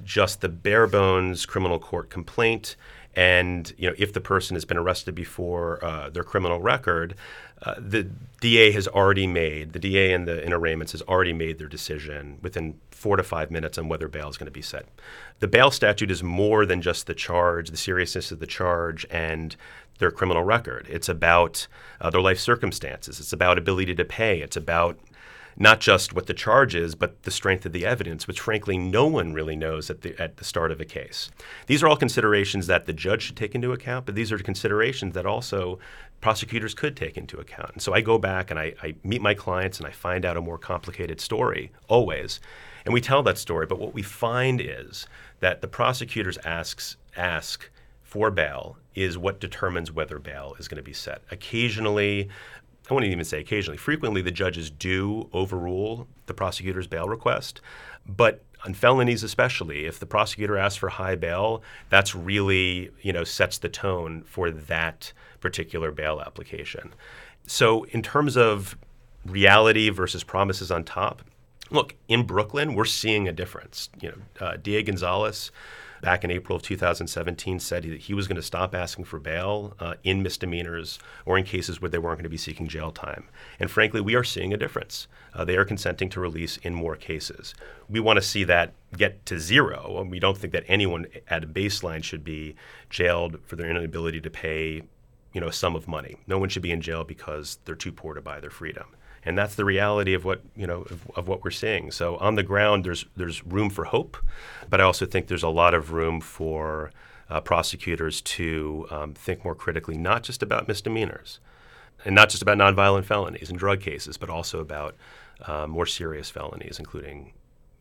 just 0.05 0.39
the 0.39 0.47
bare 0.47 0.87
bones 0.87 1.45
criminal 1.45 1.79
court 1.79 2.09
complaint 2.09 2.77
and 3.13 3.73
you 3.77 3.89
know 3.89 3.95
if 3.97 4.13
the 4.13 4.21
person 4.21 4.55
has 4.55 4.63
been 4.63 4.77
arrested 4.77 5.15
before 5.15 5.83
uh, 5.83 6.09
their 6.09 6.23
criminal 6.23 6.61
record, 6.61 7.15
uh, 7.63 7.75
the 7.77 8.09
DA 8.39 8.71
has 8.71 8.87
already 8.87 9.27
made 9.27 9.73
the 9.73 9.79
DA 9.79 10.13
and 10.13 10.25
the 10.25 10.41
in 10.45 10.53
arraignments 10.53 10.93
has 10.93 11.01
already 11.01 11.33
made 11.33 11.57
their 11.57 11.67
decision 11.67 12.37
within 12.41 12.79
four 12.91 13.17
to 13.17 13.23
five 13.23 13.51
minutes 13.51 13.77
on 13.77 13.89
whether 13.89 14.07
bail 14.07 14.29
is 14.29 14.37
going 14.37 14.47
to 14.47 14.51
be 14.51 14.61
set. 14.61 14.87
The 15.39 15.47
bail 15.49 15.71
statute 15.71 16.09
is 16.09 16.23
more 16.23 16.65
than 16.65 16.81
just 16.81 17.05
the 17.05 17.13
charge, 17.13 17.69
the 17.69 17.75
seriousness 17.75 18.31
of 18.31 18.39
the 18.39 18.47
charge, 18.47 19.05
and 19.11 19.57
their 19.99 20.11
criminal 20.11 20.43
record. 20.43 20.87
It's 20.89 21.09
about 21.09 21.67
uh, 21.99 22.09
their 22.11 22.21
life 22.21 22.39
circumstances. 22.39 23.19
It's 23.19 23.33
about 23.33 23.57
ability 23.57 23.95
to 23.95 24.05
pay. 24.05 24.39
It's 24.39 24.55
about 24.55 24.97
not 25.57 25.79
just 25.79 26.13
what 26.13 26.25
the 26.25 26.33
charge 26.33 26.75
is, 26.75 26.95
but 26.95 27.23
the 27.23 27.31
strength 27.31 27.65
of 27.65 27.71
the 27.71 27.85
evidence, 27.85 28.27
which 28.27 28.39
frankly 28.41 28.77
no 28.77 29.07
one 29.07 29.33
really 29.33 29.55
knows 29.55 29.89
at 29.89 30.01
the, 30.01 30.19
at 30.21 30.37
the 30.37 30.43
start 30.43 30.71
of 30.71 30.81
a 30.81 30.85
case. 30.85 31.31
These 31.67 31.81
are 31.81 31.87
all 31.87 31.95
considerations 31.95 32.67
that 32.67 32.85
the 32.85 32.93
judge 32.93 33.23
should 33.23 33.37
take 33.37 33.55
into 33.55 33.71
account, 33.71 34.05
but 34.05 34.15
these 34.15 34.31
are 34.31 34.37
considerations 34.37 35.13
that 35.13 35.25
also 35.25 35.79
prosecutors 36.19 36.73
could 36.73 36.97
take 36.97 37.17
into 37.17 37.37
account. 37.37 37.71
And 37.73 37.81
so 37.81 37.93
I 37.93 38.01
go 38.01 38.17
back 38.17 38.51
and 38.51 38.59
I, 38.59 38.73
I 38.81 38.95
meet 39.03 39.21
my 39.21 39.33
clients 39.33 39.77
and 39.77 39.87
I 39.87 39.91
find 39.91 40.25
out 40.25 40.37
a 40.37 40.41
more 40.41 40.57
complicated 40.57 41.21
story, 41.21 41.71
always. 41.87 42.39
And 42.83 42.93
we 42.93 43.01
tell 43.01 43.23
that 43.23 43.37
story, 43.37 43.65
but 43.65 43.79
what 43.79 43.93
we 43.93 44.01
find 44.01 44.59
is 44.61 45.07
that 45.39 45.61
the 45.61 45.67
prosecutors 45.67 46.37
asks, 46.43 46.97
ask 47.15 47.69
for 48.03 48.31
bail 48.31 48.77
is 48.93 49.17
what 49.17 49.39
determines 49.39 49.91
whether 49.91 50.19
bail 50.19 50.55
is 50.57 50.67
going 50.67 50.77
to 50.77 50.83
be 50.83 50.93
set. 50.93 51.21
Occasionally, 51.31 52.29
I 52.89 52.93
wouldn't 52.93 53.11
even 53.11 53.25
say 53.25 53.39
occasionally, 53.39 53.77
frequently 53.77 54.21
the 54.21 54.31
judges 54.31 54.69
do 54.69 55.29
overrule 55.33 56.07
the 56.27 56.33
prosecutor's 56.33 56.87
bail 56.87 57.07
request. 57.07 57.61
But 58.05 58.43
on 58.65 58.73
felonies 58.73 59.23
especially, 59.23 59.85
if 59.85 59.99
the 59.99 60.05
prosecutor 60.05 60.57
asks 60.57 60.77
for 60.77 60.89
high 60.89 61.15
bail, 61.15 61.63
that's 61.89 62.15
really, 62.15 62.91
you 63.01 63.13
know, 63.13 63.23
sets 63.23 63.57
the 63.57 63.69
tone 63.69 64.23
for 64.23 64.51
that 64.51 65.13
particular 65.39 65.91
bail 65.91 66.21
application. 66.21 66.93
So 67.47 67.83
in 67.85 68.01
terms 68.01 68.37
of 68.37 68.77
reality 69.25 69.89
versus 69.89 70.23
promises 70.23 70.71
on 70.71 70.83
top, 70.83 71.23
look, 71.69 71.95
in 72.07 72.23
Brooklyn, 72.23 72.75
we're 72.75 72.85
seeing 72.85 73.27
a 73.27 73.31
difference. 73.31 73.89
You 74.01 74.09
know, 74.09 74.45
uh, 74.45 74.57
D.A. 74.57 74.83
Gonzalez 74.83 75.51
back 76.01 76.23
in 76.23 76.31
April 76.31 76.55
of 76.55 76.61
2017 76.61 77.59
said 77.59 77.83
that 77.83 78.01
he 78.01 78.13
was 78.13 78.27
going 78.27 78.35
to 78.35 78.41
stop 78.41 78.75
asking 78.75 79.05
for 79.05 79.19
bail 79.19 79.75
uh, 79.79 79.95
in 80.03 80.21
misdemeanors 80.23 80.99
or 81.25 81.37
in 81.37 81.43
cases 81.43 81.81
where 81.81 81.89
they 81.89 81.97
weren't 81.97 82.17
going 82.17 82.23
to 82.23 82.29
be 82.29 82.37
seeking 82.37 82.67
jail 82.67 82.91
time. 82.91 83.25
And 83.59 83.69
frankly, 83.69 84.01
we 84.01 84.15
are 84.15 84.23
seeing 84.23 84.53
a 84.53 84.57
difference. 84.57 85.07
Uh, 85.33 85.45
they 85.45 85.57
are 85.57 85.65
consenting 85.65 86.09
to 86.09 86.19
release 86.19 86.57
in 86.57 86.73
more 86.73 86.95
cases. 86.95 87.53
We 87.89 87.99
want 87.99 88.17
to 88.17 88.21
see 88.21 88.43
that 88.45 88.73
get 88.97 89.25
to 89.27 89.39
zero. 89.39 89.99
And 89.99 90.11
we 90.11 90.19
don't 90.19 90.37
think 90.37 90.53
that 90.53 90.65
anyone 90.67 91.07
at 91.27 91.43
a 91.43 91.47
baseline 91.47 92.03
should 92.03 92.23
be 92.23 92.55
jailed 92.89 93.39
for 93.45 93.55
their 93.55 93.69
inability 93.69 94.21
to 94.21 94.29
pay 94.29 94.83
you 95.33 95.41
know, 95.41 95.47
a 95.47 95.53
sum 95.53 95.75
of 95.75 95.85
money. 95.85 96.15
No 96.27 96.37
one 96.37 96.47
should 96.47 96.61
be 96.61 96.71
in 96.71 96.79
jail 96.79 97.03
because 97.03 97.59
they're 97.65 97.75
too 97.75 97.91
poor 97.91 98.13
to 98.13 98.21
buy 98.21 98.39
their 98.39 98.49
freedom 98.49 98.85
and 99.25 99.37
that's 99.37 99.55
the 99.55 99.65
reality 99.65 100.13
of 100.13 100.23
what 100.23 100.41
you 100.55 100.67
know 100.67 100.83
of, 100.83 101.11
of, 101.15 101.27
what 101.27 101.43
we're 101.43 101.51
seeing. 101.51 101.91
So 101.91 102.17
on 102.17 102.35
the 102.35 102.43
ground, 102.43 102.85
there's 102.85 103.05
there's 103.15 103.45
room 103.45 103.69
for 103.69 103.85
hope, 103.85 104.17
but 104.69 104.79
I 104.79 104.83
also 104.83 105.05
think 105.05 105.27
there's 105.27 105.43
a 105.43 105.49
lot 105.49 105.73
of 105.73 105.91
room 105.91 106.21
for 106.21 106.91
uh, 107.29 107.41
prosecutors 107.41 108.21
to 108.21 108.87
um, 108.91 109.13
think 109.13 109.43
more 109.43 109.55
critically, 109.55 109.97
not 109.97 110.23
just 110.23 110.43
about 110.43 110.67
misdemeanors, 110.67 111.39
and 112.05 112.13
not 112.13 112.29
just 112.29 112.41
about 112.41 112.57
nonviolent 112.57 113.05
felonies 113.05 113.49
and 113.49 113.57
drug 113.57 113.81
cases, 113.81 114.17
but 114.17 114.29
also 114.29 114.59
about 114.59 114.95
uh, 115.47 115.65
more 115.65 115.85
serious 115.85 116.29
felonies, 116.29 116.77
including 116.77 117.33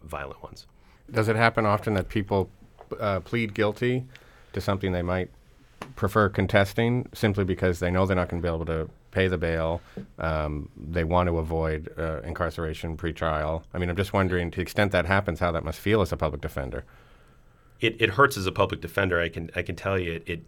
violent 0.02 0.42
ones. 0.42 0.66
Does 1.10 1.28
it 1.28 1.36
happen 1.36 1.66
often 1.66 1.94
that 1.94 2.08
people 2.08 2.48
uh, 2.98 3.20
plead 3.20 3.54
guilty 3.54 4.04
to 4.54 4.60
something 4.60 4.92
they 4.92 5.02
might 5.02 5.30
prefer 5.96 6.28
contesting 6.28 7.08
simply 7.12 7.44
because 7.44 7.78
they 7.78 7.90
know 7.90 8.06
they're 8.06 8.16
not 8.16 8.28
going 8.28 8.40
to 8.40 8.48
be 8.48 8.52
able 8.52 8.64
to 8.64 8.88
pay 9.14 9.28
the 9.28 9.38
bail. 9.38 9.80
Um, 10.18 10.68
they 10.76 11.04
want 11.04 11.28
to 11.28 11.38
avoid 11.38 11.92
uh, 11.98 12.20
incarceration 12.22 12.96
pretrial. 12.96 13.62
I 13.72 13.78
mean, 13.78 13.88
I'm 13.90 13.96
just 13.96 14.12
wondering, 14.12 14.50
to 14.50 14.56
the 14.56 14.62
extent 14.62 14.92
that 14.92 15.06
happens, 15.06 15.40
how 15.40 15.52
that 15.52 15.64
must 15.64 15.78
feel 15.78 16.00
as 16.02 16.12
a 16.12 16.16
public 16.16 16.42
defender. 16.42 16.84
It, 17.80 17.96
it 18.00 18.10
hurts 18.10 18.36
as 18.36 18.46
a 18.46 18.52
public 18.52 18.80
defender. 18.80 19.20
I 19.20 19.28
can 19.28 19.50
I 19.56 19.62
can 19.62 19.76
tell 19.76 19.98
you 19.98 20.12
it. 20.12 20.22
it 20.26 20.40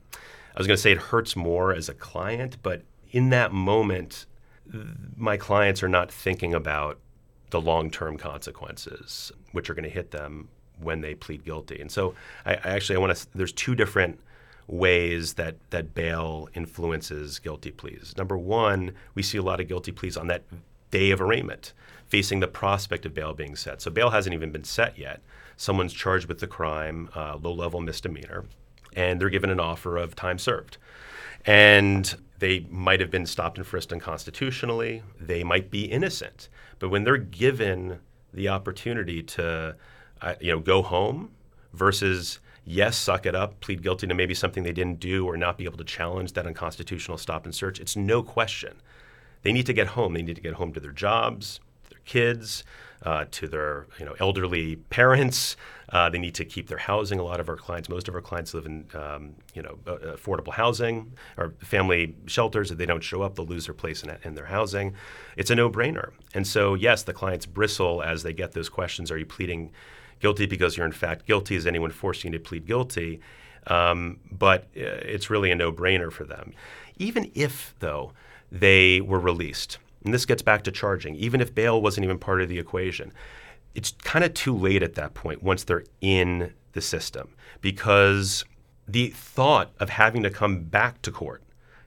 I 0.55 0.59
was 0.59 0.67
going 0.67 0.77
to 0.77 0.83
say 0.83 0.93
it 0.93 0.99
hurts 0.99 1.37
more 1.37 1.75
as 1.75 1.89
a 1.89 1.95
client, 1.95 2.57
but 2.63 2.83
in 3.11 3.29
that 3.31 3.53
moment, 3.53 4.25
th- 4.73 4.85
my 5.17 5.37
clients 5.37 5.83
are 5.83 5.89
not 5.89 6.11
thinking 6.11 6.55
about 6.55 6.99
the 7.51 7.61
long-term 7.61 8.17
consequences, 8.17 9.33
which 9.53 9.69
are 9.69 9.75
going 9.75 9.85
to 9.85 9.91
hit 9.91 10.13
them 10.13 10.49
when 10.81 11.03
they 11.03 11.15
plead 11.15 11.45
guilty. 11.45 11.79
And 11.81 11.91
so, 11.93 12.15
I, 12.47 12.55
I 12.55 12.71
actually 12.77 12.97
I 12.97 12.99
want 13.01 13.17
to. 13.17 13.27
There's 13.35 13.53
two 13.53 13.75
different 13.75 14.19
ways 14.67 15.35
that, 15.35 15.57
that 15.71 15.95
bail 15.95 16.49
influences 16.55 17.39
guilty 17.39 17.71
pleas. 17.71 18.15
Number 18.17 18.37
one, 18.37 18.93
we 19.15 19.23
see 19.23 19.39
a 19.39 19.43
lot 19.43 19.61
of 19.61 19.69
guilty 19.69 19.93
pleas 19.93 20.17
on 20.17 20.27
that 20.27 20.43
day 20.91 21.11
of 21.11 21.21
arraignment, 21.21 21.73
facing 22.09 22.41
the 22.41 22.49
prospect 22.49 23.07
of 23.07 23.15
bail 23.15 23.33
being 23.33 23.57
set. 23.57 23.81
So 23.81 23.91
bail 23.91 24.11
hasn't 24.11 24.35
even 24.35 24.51
been 24.51 24.65
set 24.65 24.99
yet. 24.99 25.21
Someone's 25.57 25.93
charged 25.93 26.27
with 26.27 26.41
the 26.41 26.47
crime, 26.47 27.09
uh, 27.15 27.39
low 27.41 27.53
level 27.53 27.81
misdemeanor, 27.81 28.45
and 28.95 29.21
they're 29.21 29.31
given 29.31 29.51
an 29.51 29.61
offer 29.61 29.97
of 29.97 30.15
time 30.15 30.39
served. 30.39 30.79
And 31.45 32.15
they 32.39 32.67
might 32.71 33.01
have 33.01 33.11
been 33.11 33.27
stopped 33.27 33.57
and 33.57 33.67
frisked 33.67 33.93
unconstitutionally. 33.93 35.03
They 35.21 35.45
might 35.45 35.71
be 35.71 35.85
innocent. 35.85 36.49
But 36.79 36.91
when 36.91 37.05
they're 37.05 37.17
given 37.17 38.01
the 38.35 38.49
opportunity 38.49 39.23
to, 39.23 39.77
uh, 40.21 40.35
you 40.41 40.53
know, 40.53 40.59
go 40.59 40.83
home 40.83 41.31
versus 41.73 42.41
yes, 42.67 42.97
suck 42.97 43.25
it 43.25 43.35
up, 43.35 43.61
plead 43.61 43.83
guilty 43.83 44.07
to 44.07 44.15
maybe 44.15 44.35
something 44.35 44.65
they 44.65 44.73
didn't 44.73 45.01
do 45.01 45.25
or 45.25 45.37
not 45.37 45.57
be 45.57 45.65
able 45.65 45.79
to 45.79 45.85
challenge 45.85 46.33
that 46.35 46.47
unconstitutional 46.47 47.17
stop 47.17 47.45
and 47.47 47.55
search. 47.55 47.81
It's 47.81 47.97
no 47.97 48.23
question. 48.23 48.83
They 49.43 49.53
need 49.53 49.67
to 49.67 49.73
get 49.73 49.89
home. 49.89 50.13
They 50.13 50.23
need 50.23 50.35
to 50.37 50.43
get 50.43 50.55
home 50.55 50.73
to 50.73 50.81
their 50.81 50.93
jobs, 50.93 51.61
their 51.89 52.01
kids, 52.05 52.65
uh, 53.03 53.27
to 53.31 53.47
their 53.47 53.87
you 53.99 54.05
know 54.05 54.17
elderly 54.19 54.77
parents. 54.77 55.57
Uh, 55.91 56.11
they 56.11 56.19
need 56.19 56.35
to 56.35 56.45
keep 56.45 56.67
their 56.67 56.79
housing. 56.79 57.21
A 57.21 57.23
lot 57.23 57.39
of 57.39 57.49
our 57.49 57.57
clients, 57.57 57.89
most 57.89 58.09
of 58.09 58.15
our 58.17 58.21
clients, 58.21 58.53
live 58.55 58.67
in 58.67 58.87
um, 58.95 59.35
you 59.55 59.63
know 59.63 59.79
affordable 59.85 60.53
housing 60.53 61.13
or 61.37 61.55
family 61.61 62.17
shelters. 62.27 62.73
If 62.73 62.79
they 62.79 62.87
don't 62.87 63.05
show 63.05 63.23
up, 63.23 63.37
they'll 63.37 63.47
lose 63.47 63.67
their 63.67 63.75
place 63.75 64.03
in, 64.03 64.11
in 64.25 64.35
their 64.35 64.47
housing. 64.47 64.95
It's 65.37 65.51
a 65.51 65.55
no-brainer. 65.55 66.11
And 66.35 66.47
so, 66.47 66.75
yes, 66.75 67.05
the 67.05 67.13
clients 67.13 67.47
bristle 67.47 68.03
as 68.03 68.25
they 68.25 68.33
get 68.33 68.53
those 68.53 68.69
questions. 68.69 69.13
Are 69.13 69.19
you 69.19 69.27
pleading? 69.27 69.71
Guilty 70.21 70.47
because 70.47 70.77
you're 70.77 70.87
in 70.87 70.93
fact 70.93 71.27
guilty. 71.27 71.57
Is 71.57 71.67
anyone 71.67 71.91
forcing 71.91 72.33
you 72.33 72.39
to 72.39 72.45
plead 72.45 72.67
guilty? 72.67 73.21
Um, 73.67 74.21
but 74.31 74.63
uh, 74.77 75.03
it's 75.03 75.31
really 75.31 75.51
a 75.51 75.55
no 75.55 75.73
brainer 75.73 76.13
for 76.13 76.25
them. 76.25 76.53
Even 76.99 77.31
if, 77.35 77.75
though, 77.81 78.13
they 78.51 79.01
were 79.01 79.19
released, 79.19 79.79
and 80.05 80.15
this 80.15 80.25
gets 80.25 80.43
back 80.43 80.63
to 80.65 80.71
charging, 80.71 81.17
even 81.17 81.41
if 81.41 81.55
bail 81.55 81.83
wasn't 81.83 82.05
even 82.05 82.19
part 82.19 82.41
of 82.41 82.49
the 82.49 82.59
equation, 82.59 83.13
it's 83.75 83.93
kind 84.05 84.25
of 84.25 84.33
too 84.35 84.57
late 84.57 84.83
at 84.83 84.95
that 84.95 85.15
point 85.15 85.43
once 85.43 85.65
they're 85.65 85.85
in 86.01 86.53
the 86.73 86.81
system 86.81 87.35
because 87.61 88.45
the 88.87 89.09
thought 89.09 89.73
of 89.81 89.91
having 89.91 90.23
to 90.23 90.31
come 90.31 90.63
back 90.63 91.03
to 91.03 91.11
court 91.11 91.43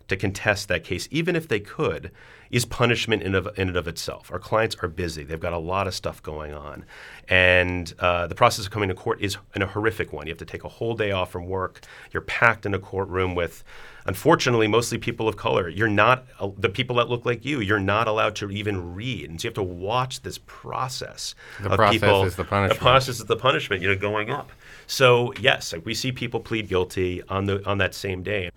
to 0.07 0.17
contest 0.17 0.67
that 0.67 0.83
case, 0.83 1.07
even 1.11 1.35
if 1.35 1.47
they 1.47 1.59
could, 1.59 2.11
is 2.51 2.65
punishment 2.65 3.21
in, 3.21 3.35
of, 3.35 3.47
in 3.57 3.67
and 3.67 3.77
of 3.77 3.87
itself. 3.87 4.31
Our 4.31 4.39
clients 4.39 4.75
are 4.81 4.87
busy. 4.87 5.23
They've 5.23 5.39
got 5.39 5.53
a 5.53 5.59
lot 5.59 5.85
of 5.85 5.93
stuff 5.93 6.21
going 6.23 6.53
on. 6.53 6.83
And 7.27 7.93
uh, 7.99 8.25
the 8.25 8.33
process 8.33 8.65
of 8.65 8.71
coming 8.71 8.89
to 8.89 8.95
court 8.95 9.21
is 9.21 9.37
a 9.55 9.65
horrific 9.67 10.11
one. 10.11 10.25
You 10.25 10.31
have 10.31 10.39
to 10.39 10.45
take 10.45 10.63
a 10.63 10.69
whole 10.69 10.95
day 10.95 11.11
off 11.11 11.31
from 11.31 11.45
work. 11.45 11.81
You're 12.11 12.21
packed 12.21 12.65
in 12.65 12.73
a 12.73 12.79
courtroom 12.79 13.35
with, 13.35 13.63
unfortunately, 14.05 14.67
mostly 14.67 14.97
people 14.97 15.27
of 15.27 15.37
color. 15.37 15.69
You're 15.69 15.87
not, 15.87 16.25
uh, 16.39 16.49
the 16.57 16.69
people 16.69 16.95
that 16.95 17.07
look 17.07 17.23
like 17.23 17.45
you, 17.45 17.59
you're 17.59 17.79
not 17.79 18.07
allowed 18.07 18.35
to 18.37 18.49
even 18.49 18.95
read. 18.95 19.29
And 19.29 19.39
so 19.39 19.45
you 19.45 19.49
have 19.49 19.55
to 19.55 19.63
watch 19.63 20.21
this 20.21 20.39
process 20.47 21.35
the 21.61 21.69
of 21.69 21.75
process 21.75 22.01
people. 22.01 22.23
Is 22.23 22.35
the 22.35 22.45
punishment. 22.45 22.79
The 22.79 22.83
process 22.83 23.19
is 23.19 23.25
the 23.25 23.37
punishment, 23.37 23.83
you 23.83 23.89
know, 23.89 23.95
going 23.95 24.31
up. 24.31 24.51
So, 24.87 25.33
yes, 25.39 25.75
we 25.83 25.93
see 25.93 26.11
people 26.11 26.39
plead 26.39 26.67
guilty 26.67 27.21
on, 27.29 27.45
the, 27.45 27.63
on 27.69 27.77
that 27.77 27.93
same 27.93 28.23
day. 28.23 28.49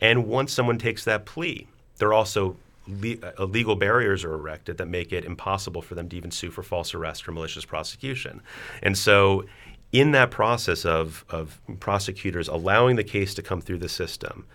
And 0.00 0.28
once 0.28 0.52
someone 0.52 0.78
takes 0.78 1.04
that 1.04 1.26
plea, 1.26 1.66
they're 1.98 2.12
also 2.12 2.56
le- 2.90 3.32
uh, 3.38 3.44
legal 3.44 3.76
barriers 3.76 4.24
are 4.24 4.34
erected 4.34 4.78
that 4.78 4.86
make 4.86 5.12
it 5.12 5.24
impossible 5.24 5.82
for 5.82 5.94
them 5.94 6.08
to 6.08 6.16
even 6.16 6.30
sue 6.30 6.50
for 6.50 6.62
false 6.62 6.94
arrest 6.94 7.28
or 7.28 7.32
malicious 7.32 7.64
prosecution. 7.64 8.42
And 8.82 8.96
so, 8.96 9.44
in 9.92 10.12
that 10.12 10.30
process 10.30 10.84
of, 10.84 11.24
of 11.30 11.60
prosecutors 11.80 12.46
allowing 12.46 12.96
the 12.96 13.04
case 13.04 13.34
to 13.34 13.42
come 13.42 13.60
through 13.60 13.78
the 13.78 13.88
system, 13.88 14.46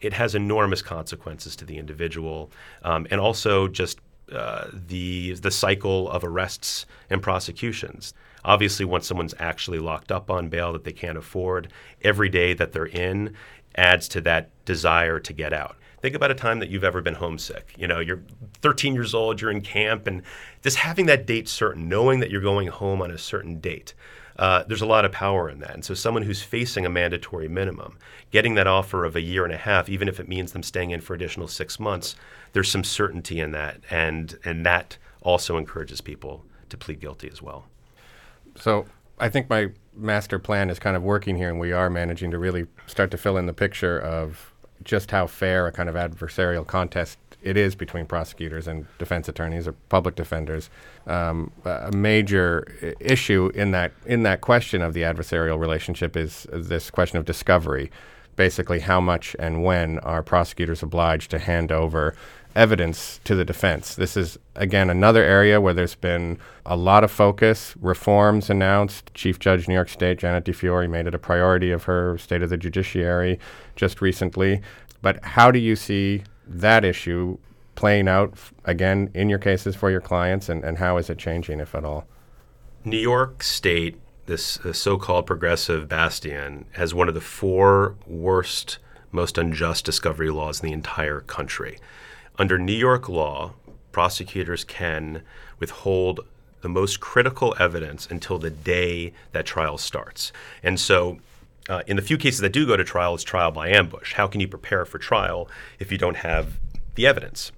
it 0.00 0.12
has 0.12 0.34
enormous 0.34 0.82
consequences 0.82 1.54
to 1.56 1.64
the 1.64 1.78
individual 1.78 2.50
um, 2.82 3.06
and 3.10 3.20
also 3.20 3.68
just 3.68 4.00
uh, 4.32 4.68
the 4.72 5.34
the 5.34 5.50
cycle 5.50 6.08
of 6.10 6.24
arrests 6.24 6.86
and 7.08 7.22
prosecutions. 7.22 8.14
Obviously, 8.44 8.84
once 8.84 9.06
someone's 9.06 9.34
actually 9.38 9.78
locked 9.78 10.10
up 10.10 10.30
on 10.30 10.48
bail 10.48 10.72
that 10.72 10.84
they 10.84 10.92
can't 10.92 11.18
afford, 11.18 11.72
every 12.02 12.28
day 12.28 12.54
that 12.54 12.72
they're 12.72 12.86
in 12.86 13.34
adds 13.76 14.08
to 14.08 14.20
that 14.20 14.50
desire 14.64 15.18
to 15.18 15.32
get 15.32 15.52
out. 15.52 15.76
Think 16.00 16.14
about 16.14 16.30
a 16.30 16.34
time 16.34 16.60
that 16.60 16.70
you've 16.70 16.84
ever 16.84 17.02
been 17.02 17.14
homesick. 17.14 17.74
You 17.76 17.86
know, 17.86 18.00
you're 18.00 18.22
13 18.62 18.94
years 18.94 19.14
old, 19.14 19.40
you're 19.40 19.50
in 19.50 19.60
camp, 19.60 20.06
and 20.06 20.22
just 20.62 20.78
having 20.78 21.06
that 21.06 21.26
date 21.26 21.48
certain, 21.48 21.88
knowing 21.88 22.20
that 22.20 22.30
you're 22.30 22.40
going 22.40 22.68
home 22.68 23.02
on 23.02 23.10
a 23.10 23.18
certain 23.18 23.60
date. 23.60 23.94
Uh, 24.38 24.64
there's 24.66 24.80
a 24.80 24.86
lot 24.86 25.04
of 25.04 25.12
power 25.12 25.50
in 25.50 25.60
that. 25.60 25.74
And 25.74 25.84
so, 25.84 25.92
someone 25.92 26.22
who's 26.22 26.42
facing 26.42 26.86
a 26.86 26.90
mandatory 26.90 27.48
minimum, 27.48 27.98
getting 28.30 28.54
that 28.54 28.66
offer 28.66 29.04
of 29.04 29.14
a 29.14 29.20
year 29.20 29.44
and 29.44 29.52
a 29.52 29.58
half, 29.58 29.90
even 29.90 30.08
if 30.08 30.18
it 30.18 30.28
means 30.28 30.52
them 30.52 30.62
staying 30.62 30.92
in 30.92 31.02
for 31.02 31.12
additional 31.12 31.46
six 31.46 31.78
months, 31.78 32.16
there's 32.52 32.70
some 32.70 32.82
certainty 32.82 33.38
in 33.38 33.50
that, 33.52 33.80
and 33.90 34.38
and 34.42 34.64
that 34.64 34.96
also 35.20 35.58
encourages 35.58 36.00
people 36.00 36.46
to 36.70 36.78
plead 36.78 37.00
guilty 37.00 37.28
as 37.30 37.42
well. 37.42 37.66
So, 38.56 38.86
I 39.18 39.28
think 39.28 39.50
my 39.50 39.68
master 39.94 40.38
plan 40.38 40.70
is 40.70 40.78
kind 40.78 40.96
of 40.96 41.02
working 41.02 41.36
here, 41.36 41.50
and 41.50 41.60
we 41.60 41.72
are 41.72 41.90
managing 41.90 42.30
to 42.30 42.38
really 42.38 42.66
start 42.86 43.10
to 43.10 43.18
fill 43.18 43.36
in 43.36 43.44
the 43.44 43.52
picture 43.52 44.00
of 44.00 44.54
just 44.84 45.10
how 45.10 45.26
fair 45.26 45.66
a 45.66 45.72
kind 45.72 45.88
of 45.88 45.94
adversarial 45.94 46.66
contest 46.66 47.18
it 47.42 47.56
is 47.56 47.74
between 47.74 48.06
prosecutors 48.06 48.66
and 48.66 48.86
defense 48.98 49.28
attorneys 49.28 49.66
or 49.66 49.72
public 49.88 50.14
defenders. 50.14 50.68
Um, 51.06 51.52
a 51.64 51.90
major 51.92 52.66
issue 53.00 53.50
in 53.54 53.70
that 53.70 53.92
in 54.04 54.22
that 54.24 54.40
question 54.40 54.82
of 54.82 54.92
the 54.94 55.02
adversarial 55.02 55.58
relationship 55.58 56.16
is 56.16 56.46
this 56.52 56.90
question 56.90 57.18
of 57.18 57.24
discovery. 57.24 57.90
Basically, 58.36 58.80
how 58.80 59.00
much 59.00 59.36
and 59.38 59.64
when 59.64 59.98
are 60.00 60.22
prosecutors 60.22 60.82
obliged 60.82 61.30
to 61.30 61.38
hand 61.38 61.72
over 61.72 62.14
evidence 62.54 63.20
to 63.24 63.34
the 63.34 63.44
defense? 63.44 63.94
This 63.94 64.16
is 64.16 64.38
again 64.54 64.90
another 64.90 65.22
area 65.22 65.60
where 65.60 65.74
there's 65.74 65.94
been 65.94 66.38
a 66.66 66.76
lot 66.76 67.04
of 67.04 67.10
focus, 67.10 67.74
reforms 67.80 68.50
announced. 68.50 69.10
Chief 69.14 69.38
Judge 69.38 69.68
New 69.68 69.74
York 69.74 69.88
State 69.88 70.18
Janet 70.18 70.44
DiFiore 70.44 70.88
made 70.88 71.06
it 71.06 71.14
a 71.14 71.18
priority 71.18 71.70
of 71.70 71.84
her 71.84 72.18
State 72.18 72.42
of 72.42 72.50
the 72.50 72.56
Judiciary 72.56 73.38
just 73.76 74.00
recently. 74.00 74.60
But 75.02 75.24
how 75.24 75.50
do 75.50 75.58
you 75.58 75.76
see 75.76 76.24
that 76.46 76.84
issue 76.84 77.38
playing 77.74 78.08
out 78.08 78.34
again 78.64 79.10
in 79.14 79.30
your 79.30 79.38
cases 79.38 79.74
for 79.74 79.90
your 79.90 80.02
clients, 80.02 80.48
and, 80.50 80.62
and 80.64 80.76
how 80.78 80.98
is 80.98 81.08
it 81.08 81.16
changing, 81.16 81.60
if 81.60 81.74
at 81.74 81.84
all? 81.84 82.06
New 82.84 82.98
York 82.98 83.42
State, 83.42 83.98
this 84.26 84.58
uh, 84.60 84.72
so 84.72 84.98
called 84.98 85.26
progressive 85.26 85.88
bastion, 85.88 86.66
has 86.72 86.92
one 86.92 87.08
of 87.08 87.14
the 87.14 87.20
four 87.22 87.96
worst, 88.06 88.78
most 89.12 89.38
unjust 89.38 89.84
discovery 89.84 90.30
laws 90.30 90.60
in 90.60 90.68
the 90.68 90.74
entire 90.74 91.20
country. 91.20 91.78
Under 92.40 92.58
New 92.58 92.72
York 92.72 93.06
law, 93.06 93.52
prosecutors 93.92 94.64
can 94.64 95.20
withhold 95.58 96.20
the 96.62 96.70
most 96.70 96.98
critical 96.98 97.54
evidence 97.58 98.08
until 98.10 98.38
the 98.38 98.48
day 98.48 99.12
that 99.32 99.44
trial 99.44 99.76
starts. 99.76 100.32
And 100.62 100.80
so, 100.80 101.18
uh, 101.68 101.82
in 101.86 101.96
the 101.96 102.02
few 102.02 102.16
cases 102.16 102.40
that 102.40 102.54
do 102.54 102.66
go 102.66 102.78
to 102.78 102.82
trial, 102.82 103.14
it's 103.14 103.24
trial 103.24 103.50
by 103.50 103.68
ambush. 103.68 104.14
How 104.14 104.26
can 104.26 104.40
you 104.40 104.48
prepare 104.48 104.86
for 104.86 104.96
trial 104.96 105.50
if 105.78 105.92
you 105.92 105.98
don't 105.98 106.16
have 106.16 106.58
the 106.94 107.06
evidence? 107.06 107.52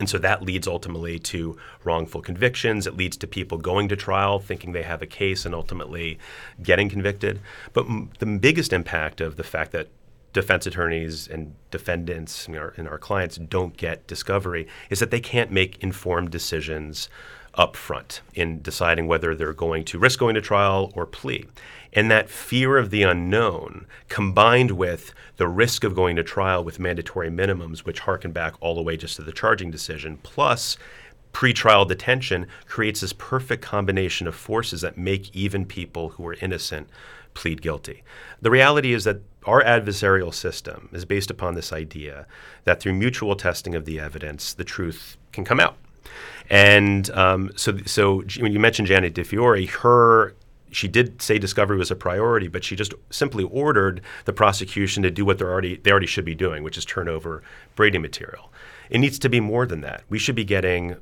And 0.00 0.08
so 0.08 0.16
that 0.16 0.42
leads 0.42 0.66
ultimately 0.66 1.18
to 1.18 1.58
wrongful 1.84 2.22
convictions. 2.22 2.86
It 2.86 2.96
leads 2.96 3.18
to 3.18 3.26
people 3.26 3.58
going 3.58 3.90
to 3.90 3.96
trial 3.96 4.38
thinking 4.38 4.72
they 4.72 4.82
have 4.82 5.02
a 5.02 5.06
case 5.06 5.44
and 5.44 5.54
ultimately 5.54 6.18
getting 6.62 6.88
convicted. 6.88 7.38
But 7.74 7.84
m- 7.84 8.08
the 8.18 8.24
biggest 8.24 8.72
impact 8.72 9.20
of 9.20 9.36
the 9.36 9.44
fact 9.44 9.72
that 9.72 9.88
defense 10.32 10.66
attorneys 10.66 11.28
and 11.28 11.54
defendants 11.70 12.46
and 12.46 12.56
our, 12.56 12.72
and 12.76 12.88
our 12.88 12.98
clients 12.98 13.36
don't 13.36 13.76
get 13.76 14.06
discovery 14.06 14.66
is 14.90 15.00
that 15.00 15.10
they 15.10 15.20
can't 15.20 15.50
make 15.50 15.82
informed 15.82 16.30
decisions 16.30 17.08
up 17.54 17.76
front 17.76 18.22
in 18.34 18.62
deciding 18.62 19.06
whether 19.06 19.34
they're 19.34 19.52
going 19.52 19.84
to 19.84 19.98
risk 19.98 20.18
going 20.18 20.34
to 20.34 20.40
trial 20.40 20.90
or 20.94 21.04
plea. 21.04 21.46
And 21.92 22.10
that 22.10 22.30
fear 22.30 22.78
of 22.78 22.88
the 22.90 23.02
unknown, 23.02 23.86
combined 24.08 24.70
with 24.70 25.12
the 25.36 25.48
risk 25.48 25.84
of 25.84 25.94
going 25.94 26.16
to 26.16 26.22
trial 26.22 26.64
with 26.64 26.80
mandatory 26.80 27.28
minimums, 27.28 27.80
which 27.80 28.00
harken 28.00 28.32
back 28.32 28.54
all 28.60 28.74
the 28.74 28.82
way 28.82 28.96
just 28.96 29.16
to 29.16 29.22
the 29.22 29.32
charging 29.32 29.70
decision, 29.70 30.16
plus 30.22 30.78
pretrial 31.34 31.86
detention, 31.86 32.46
creates 32.66 33.02
this 33.02 33.12
perfect 33.12 33.62
combination 33.62 34.26
of 34.26 34.34
forces 34.34 34.80
that 34.80 34.96
make 34.96 35.34
even 35.36 35.66
people 35.66 36.10
who 36.10 36.26
are 36.26 36.36
innocent 36.40 36.88
plead 37.34 37.60
guilty. 37.60 38.02
The 38.40 38.50
reality 38.50 38.94
is 38.94 39.04
that 39.04 39.20
our 39.44 39.62
adversarial 39.62 40.32
system 40.32 40.88
is 40.92 41.04
based 41.04 41.30
upon 41.30 41.54
this 41.54 41.72
idea 41.72 42.26
that 42.64 42.80
through 42.80 42.94
mutual 42.94 43.36
testing 43.36 43.74
of 43.74 43.84
the 43.84 43.98
evidence, 43.98 44.54
the 44.54 44.64
truth 44.64 45.16
can 45.32 45.44
come 45.44 45.60
out. 45.60 45.76
And 46.50 47.10
um, 47.10 47.50
so, 47.56 47.78
so 47.86 48.22
when 48.38 48.52
you 48.52 48.60
mentioned 48.60 48.88
Janet 48.88 49.14
DiFiore, 49.14 49.68
her 49.68 50.34
she 50.72 50.88
did 50.88 51.20
say 51.20 51.38
discovery 51.38 51.76
was 51.76 51.90
a 51.90 51.96
priority, 51.96 52.48
but 52.48 52.64
she 52.64 52.74
just 52.74 52.94
simply 53.10 53.44
ordered 53.44 54.00
the 54.24 54.32
prosecution 54.32 55.02
to 55.02 55.10
do 55.10 55.24
what 55.24 55.38
they 55.38 55.44
already 55.44 55.76
they 55.76 55.90
already 55.90 56.06
should 56.06 56.24
be 56.24 56.34
doing, 56.34 56.62
which 56.62 56.78
is 56.78 56.84
turn 56.84 57.08
over 57.08 57.42
Brady 57.76 57.98
material. 57.98 58.50
It 58.90 58.98
needs 58.98 59.18
to 59.20 59.28
be 59.28 59.40
more 59.40 59.66
than 59.66 59.82
that. 59.82 60.02
We 60.08 60.18
should 60.18 60.34
be 60.34 60.44
getting 60.44 60.96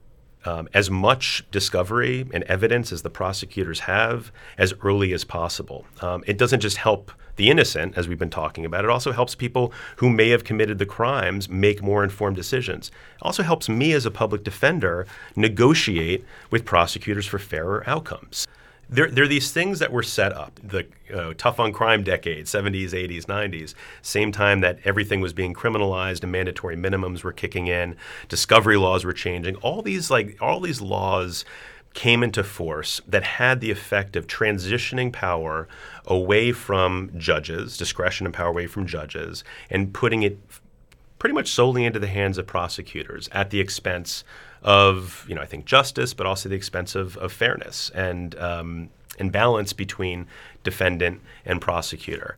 um, 0.45 0.69
as 0.75 0.91
much 0.91 1.45
discovery 1.51 2.27
and 2.33 2.45
evidence 2.45 2.93
as 2.93 3.03
the 3.03 3.11
prosecutors 3.11 3.81
have 3.81 4.33
as 4.59 4.75
early 4.83 5.13
as 5.13 5.25
possible. 5.25 5.87
Um, 6.01 6.25
it 6.27 6.39
doesn't 6.39 6.61
just 6.61 6.79
help 6.79 7.13
the 7.37 7.49
innocent, 7.49 7.97
as 7.97 8.07
we've 8.07 8.19
been 8.19 8.29
talking 8.29 8.67
about, 8.67 8.85
it 8.85 8.91
also 8.91 9.13
helps 9.13 9.35
people 9.35 9.73
who 9.97 10.11
may 10.11 10.29
have 10.29 10.45
committed 10.45 10.79
the 10.79 10.85
crimes 10.87 11.49
make 11.49 11.83
more 11.83 12.05
informed 12.05 12.37
decisions. 12.37 12.89
It 12.89 13.23
also 13.23 13.43
helps 13.43 13.69
me 13.69 13.93
as 13.93 14.05
a 14.05 14.11
public 14.11 14.45
defender 14.45 15.07
negotiate 15.37 16.25
with 16.51 16.67
prosecutors 16.67 17.27
for 17.27 17.39
fairer 17.39 17.83
outcomes 17.89 18.47
there, 18.91 19.09
there 19.09 19.25
are 19.25 19.29
these 19.29 19.53
things 19.53 19.79
that 19.79 19.93
were 19.93 20.03
set 20.03 20.33
up 20.33 20.59
the 20.63 20.87
uh, 21.15 21.33
tough 21.39 21.61
on 21.61 21.73
crime 21.73 22.03
decade 22.03 22.47
70s 22.47 22.91
80s 22.91 23.25
90s 23.25 23.75
same 24.03 24.33
time 24.33 24.61
that 24.61 24.79
everything 24.85 25.21
was 25.21 25.33
being 25.33 25.55
criminalized 25.55 26.23
and 26.23 26.33
mandatory 26.33 26.77
minimums 26.77 27.23
were 27.23 27.33
kicking 27.33 27.69
in 27.69 27.97
discovery 28.29 28.77
laws 28.77 29.05
were 29.05 29.13
changing. 29.13 29.57
All 29.57 29.81
these 29.83 30.11
like 30.11 30.37
all 30.41 30.61
these 30.61 30.81
laws 30.81 31.45
came 31.95 32.23
into 32.23 32.45
force 32.45 33.01
that 33.07 33.23
had 33.23 33.61
the 33.61 33.71
effect 33.71 34.15
of 34.15 34.27
transitioning 34.27 35.13
power 35.13 35.67
away 36.07 36.53
from 36.53 37.11
judges 37.17 37.77
discretion 37.77 38.27
and 38.27 38.35
power 38.35 38.49
away 38.49 38.67
from 38.67 38.87
judges 38.87 39.43
and 39.71 39.93
putting 39.93 40.23
it 40.23 40.39
pretty 41.19 41.35
much 41.35 41.51
solely 41.51 41.85
into 41.85 41.99
the 41.99 42.07
hands 42.07 42.39
of 42.39 42.47
prosecutors 42.47 43.29
at 43.33 43.51
the 43.51 43.61
expense 43.61 44.25
of, 44.63 45.25
you 45.29 45.35
know, 45.35 45.43
I 45.43 45.47
think 45.47 45.65
justice, 45.65 46.15
but 46.15 46.27
also 46.27 46.49
the 46.49 46.57
expense 46.57 46.95
of, 46.95 47.17
of 47.17 47.33
fairness 47.33 47.91
and 47.95 48.35
um, 48.39 48.91
and 49.19 49.31
balance 49.31 49.73
between 49.73 50.27
defendant 50.63 51.21
and 51.45 51.61
prosecutor. 51.61 52.37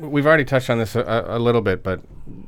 We've 0.00 0.26
already 0.26 0.46
touched 0.46 0.70
on 0.70 0.78
this 0.78 0.96
a, 0.96 1.24
a 1.28 1.38
little 1.38 1.60
bit, 1.60 1.82
but 1.82 2.00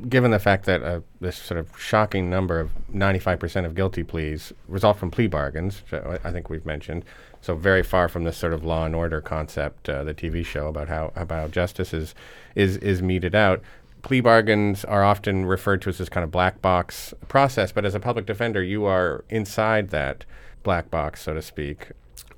given 0.08 0.30
the 0.30 0.38
fact 0.38 0.64
that 0.64 0.82
uh, 0.82 1.00
this 1.20 1.36
sort 1.36 1.60
of 1.60 1.78
shocking 1.78 2.30
number 2.30 2.58
of 2.58 2.70
95% 2.94 3.66
of 3.66 3.74
guilty 3.74 4.02
pleas 4.02 4.54
result 4.68 4.96
from 4.96 5.10
plea 5.10 5.26
bargains, 5.26 5.82
I 5.92 6.30
think 6.30 6.48
we've 6.48 6.64
mentioned, 6.64 7.04
so 7.42 7.54
very 7.54 7.82
far 7.82 8.08
from 8.08 8.24
this 8.24 8.38
sort 8.38 8.54
of 8.54 8.64
law 8.64 8.86
and 8.86 8.94
order 8.94 9.20
concept, 9.20 9.88
uh, 9.88 10.02
the 10.02 10.14
TV 10.14 10.44
show 10.44 10.68
about 10.68 10.88
how 10.88 11.12
about 11.14 11.50
justice 11.50 11.92
is 11.92 12.14
is 12.54 12.78
is 12.78 13.02
meted 13.02 13.34
out. 13.34 13.60
Plea 14.00 14.20
bargains 14.20 14.84
are 14.86 15.04
often 15.04 15.44
referred 15.44 15.82
to 15.82 15.90
as 15.90 15.98
this 15.98 16.08
kind 16.08 16.24
of 16.24 16.30
black 16.30 16.62
box 16.62 17.12
process, 17.28 17.70
but 17.70 17.84
as 17.84 17.94
a 17.94 18.00
public 18.00 18.24
defender, 18.24 18.62
you 18.62 18.86
are 18.86 19.24
inside 19.28 19.90
that 19.90 20.24
black 20.62 20.90
box, 20.90 21.22
so 21.22 21.34
to 21.34 21.42
speak 21.42 21.90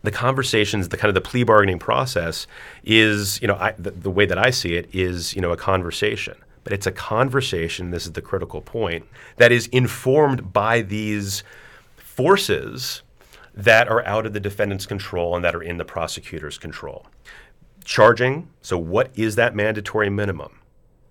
the 0.05 0.11
conversations, 0.11 0.91
the 0.91 0.99
kind 0.99 1.09
of 1.09 1.15
the 1.15 1.21
plea 1.23 1.43
bargaining 1.45 1.79
process 1.79 2.47
is, 2.85 3.41
you 3.41 3.49
know, 3.49 3.57
I, 3.57 3.73
the, 3.73 3.91
the, 3.91 4.11
way 4.11 4.27
that 4.27 4.39
I 4.39 4.51
see 4.51 4.75
it 4.75 4.95
is, 4.95 5.35
you 5.35 5.41
know, 5.41 5.51
a 5.51 5.57
conversation. 5.57 6.37
But 6.63 6.75
it's 6.75 6.87
a 6.87 6.93
conversation, 6.93 7.91
this 7.91 8.05
is 8.05 8.13
the 8.13 8.21
critical 8.21 8.61
point, 8.61 9.07
that 9.39 9.51
is 9.51 9.67
informed 9.69 10.53
by 10.53 10.83
these 10.83 11.43
forces 11.97 13.03
that 13.55 13.89
are 13.89 14.05
out 14.05 14.27
of 14.27 14.35
the 14.35 14.41
defendant's 14.41 14.85
control 14.85 15.35
and 15.35 15.45
that 15.45 15.55
are 15.55 15.63
in 15.63 15.79
the 15.79 15.85
prosecutor's 15.87 16.59
control. 16.59 17.07
Charging, 17.85 18.51
so 18.61 18.77
what 18.77 19.11
is 19.15 19.37
that 19.37 19.55
mandatory 19.55 20.11
minimum? 20.11 20.59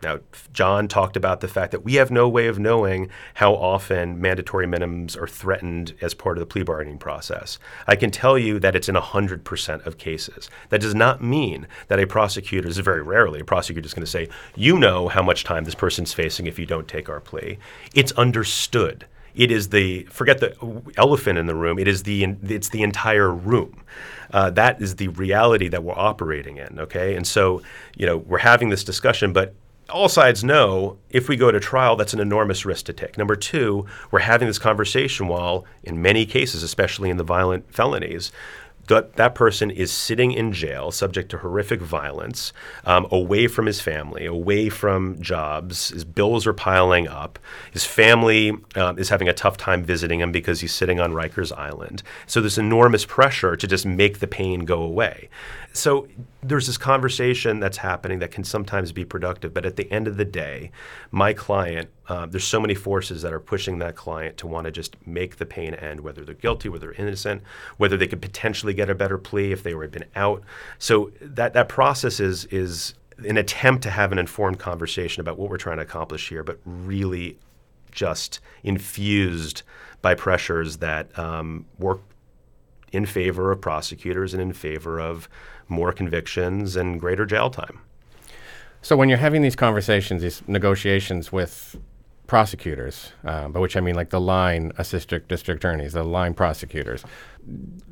Now, 0.04 0.20
John 0.52 0.88
talked 0.88 1.16
about 1.16 1.39
the 1.39 1.48
fact 1.48 1.72
that 1.72 1.84
we 1.84 1.96
have 1.96 2.12
no 2.12 2.28
way 2.28 2.48
of 2.48 2.60
knowing 2.60 3.10
how 3.36 3.54
often 3.54 4.20
mandatory 4.22 4.68
minimums 4.68 5.20
are 5.20 5.28
threatened 5.28 5.96
as 6.02 6.13
part 6.13 6.38
of 6.38 6.42
the 6.42 6.46
plea 6.46 6.63
bargaining 6.63 6.98
process. 6.98 7.58
I 7.88 7.96
can 7.96 8.12
tell 8.12 8.38
you 8.38 8.60
that 8.60 8.76
it's 8.76 8.89
in 8.89 8.96
100% 8.96 9.86
of 9.86 9.98
cases. 9.98 10.50
That 10.70 10.82
does 10.82 10.94
not 10.94 11.24
mean 11.24 11.68
that 11.88 12.00
a 12.00 12.06
prosecutor 12.06 12.68
is 12.68 12.78
very 12.78 13.02
rarely 13.02 13.39
a 13.39 13.46
prosecutor 13.46 13.86
is 13.86 13.94
going 13.94 14.06
to 14.06 14.12
say, 14.12 14.28
you 14.56 14.78
know 14.78 15.08
how 15.08 15.24
much 15.24 15.44
time 15.44 15.63
this 15.63 15.76
person's 15.76 16.13
facing 16.13 16.46
if 16.46 16.60
you 16.60 16.66
don't 16.66 16.88
take 16.88 17.10
our 17.10 17.20
plea. 17.20 17.58
It's 17.94 18.12
understood 18.13 19.06
it 19.36 19.50
is 19.50 19.70
the 19.70 20.04
forget 20.04 20.39
the 20.39 20.56
elephant 20.98 21.39
in 21.39 21.48
the 21.48 21.56
room. 21.56 21.80
It 21.80 21.88
is 21.88 22.04
the 22.04 22.24
it's 22.44 22.70
the 22.70 22.84
entire 22.84 23.32
room. 23.32 23.84
Uh, 24.32 24.50
that 24.52 24.82
is 24.82 24.98
the 24.98 25.08
reality 25.10 25.68
that 25.70 25.84
we're 25.84 25.98
operating 25.98 26.58
in. 26.58 26.80
Okay, 26.80 27.16
and 27.16 27.26
so 27.26 27.62
you 27.96 28.06
know 28.06 28.18
we're 28.18 28.38
having 28.39 28.70
this 28.70 28.84
discussion, 28.84 29.34
but 29.34 29.56
all 29.93 30.10
sides 30.10 30.43
know 30.43 30.97
if 31.12 31.29
we 31.29 31.38
go 31.38 31.51
to 31.51 31.60
trial, 31.60 31.95
that's 31.95 32.13
an 32.13 32.19
enormous 32.19 32.65
risk 32.65 32.86
to 32.86 32.93
take. 32.93 33.17
Number 33.17 33.36
two, 33.36 33.86
we're 34.12 34.19
having 34.19 34.47
this 34.47 34.60
conversation 34.60 35.27
while, 35.27 35.65
in 35.84 36.01
many 36.01 36.25
cases, 36.25 36.63
especially 36.63 37.12
in 37.12 37.17
the 37.17 37.23
violent 37.23 37.71
felonies, 37.73 38.32
that, 38.88 39.15
that 39.15 39.36
person 39.36 39.72
is 39.72 39.91
sitting 39.91 40.32
in 40.32 40.52
jail, 40.52 40.91
subject 40.91 41.30
to 41.32 41.38
horrific 41.38 41.82
violence, 41.82 42.54
um, 42.86 43.08
away 43.12 43.48
from 43.48 43.65
his 43.65 43.80
family, 43.80 44.26
away 44.26 44.69
from 44.69 45.22
jobs. 45.22 45.89
His 45.89 46.04
bills 46.04 46.46
are 46.46 46.54
piling 46.54 47.08
up. 47.08 47.39
His 47.72 47.86
family 47.86 48.54
uh, 48.76 48.93
is 48.98 49.10
having 49.10 49.30
a 49.30 49.34
tough 49.34 49.58
time 49.58 49.84
visiting 49.84 50.19
him 50.19 50.32
because 50.32 50.62
he's 50.62 50.74
sitting 50.74 51.00
on 51.00 51.13
Rikers 51.13 51.56
Island. 51.58 52.04
So 52.28 52.41
there's 52.41 52.58
enormous 52.58 53.06
pressure 53.06 53.56
to 53.56 53.67
just 53.67 53.86
make 53.86 54.19
the 54.19 54.28
pain 54.28 54.65
go 54.65 54.82
away 54.82 55.30
so 55.74 56.08
there's 56.43 56.67
this 56.67 56.78
conversation 56.78 57.60
that's 57.60 57.78
happening 57.78 58.19
that 58.19 58.30
can 58.30 58.43
sometimes 58.43 58.91
be 58.91 59.04
productive, 59.04 59.56
but 59.56 59.65
at 59.65 59.76
the 59.76 59.91
end 59.91 60.08
of 60.08 60.17
the 60.17 60.26
day, 60.26 60.72
my 61.10 61.34
client, 61.34 61.89
uh, 62.08 62.28
there's 62.28 62.43
so 62.43 62.60
many 62.60 62.76
forces 62.76 63.24
that 63.24 63.34
are 63.34 63.39
pushing 63.39 63.80
that 63.80 63.96
client 63.96 64.38
to 64.38 64.48
want 64.48 64.65
to 64.65 64.72
just 64.72 64.96
make 65.08 65.38
the 65.38 65.48
pain 65.48 65.74
end, 65.74 66.02
whether 66.02 66.24
they're 66.24 66.36
guilty, 66.36 66.69
whether 66.69 66.88
they're 66.88 67.02
innocent, 67.02 67.41
whether 67.78 67.98
they 67.98 68.08
could 68.08 68.22
potentially 68.22 68.73
get 68.74 68.90
a 68.90 68.96
better 68.96 69.18
plea 69.18 69.52
if 69.52 69.64
they 69.64 69.74
were 69.74 69.88
been 69.88 70.06
out. 70.16 70.44
So 70.80 71.12
that 71.22 71.54
that 71.54 71.70
process 71.70 72.20
is 72.20 72.46
is 72.46 72.94
an 73.20 73.38
attempt 73.38 73.84
to 73.84 73.90
have 73.90 74.12
an 74.12 74.18
informed 74.18 74.60
conversation 74.60 75.22
about 75.22 75.38
what 75.38 75.50
we're 75.50 75.58
trying 75.58 75.78
to 75.78 75.84
accomplish 75.84 76.30
here, 76.30 76.44
but 76.44 76.60
really 76.66 77.38
just 77.92 78.40
infused 78.64 79.62
by 80.02 80.16
pressures 80.16 80.78
that 80.78 81.18
um, 81.18 81.66
work 81.78 82.02
in 82.92 83.06
favor 83.06 83.52
of 83.52 83.62
prosecutors 83.62 84.34
and 84.34 84.42
in 84.42 84.54
favor 84.54 85.00
of 85.00 85.30
more 85.68 85.92
convictions 85.92 86.76
and 86.76 87.00
greater 87.00 87.26
jail 87.26 87.50
time. 87.50 87.80
So 88.82 88.98
when 88.98 89.10
you're 89.10 89.18
having 89.18 89.42
these 89.42 89.56
conversations, 89.56 90.22
these 90.22 90.44
negotiations 90.48 91.32
with 91.32 91.78
prosecutors, 92.34 93.12
uh, 93.26 93.48
by 93.48 93.60
which 93.60 93.78
I 93.78 93.80
mean 93.80 93.93
like 93.93 94.10
the 94.10 94.19
line 94.19 94.72
assistant 94.80 95.28
district 95.28 95.63
attorneys, 95.63 95.93
the 95.93 96.04
line 96.04 96.34
prosecutors, 96.34 97.06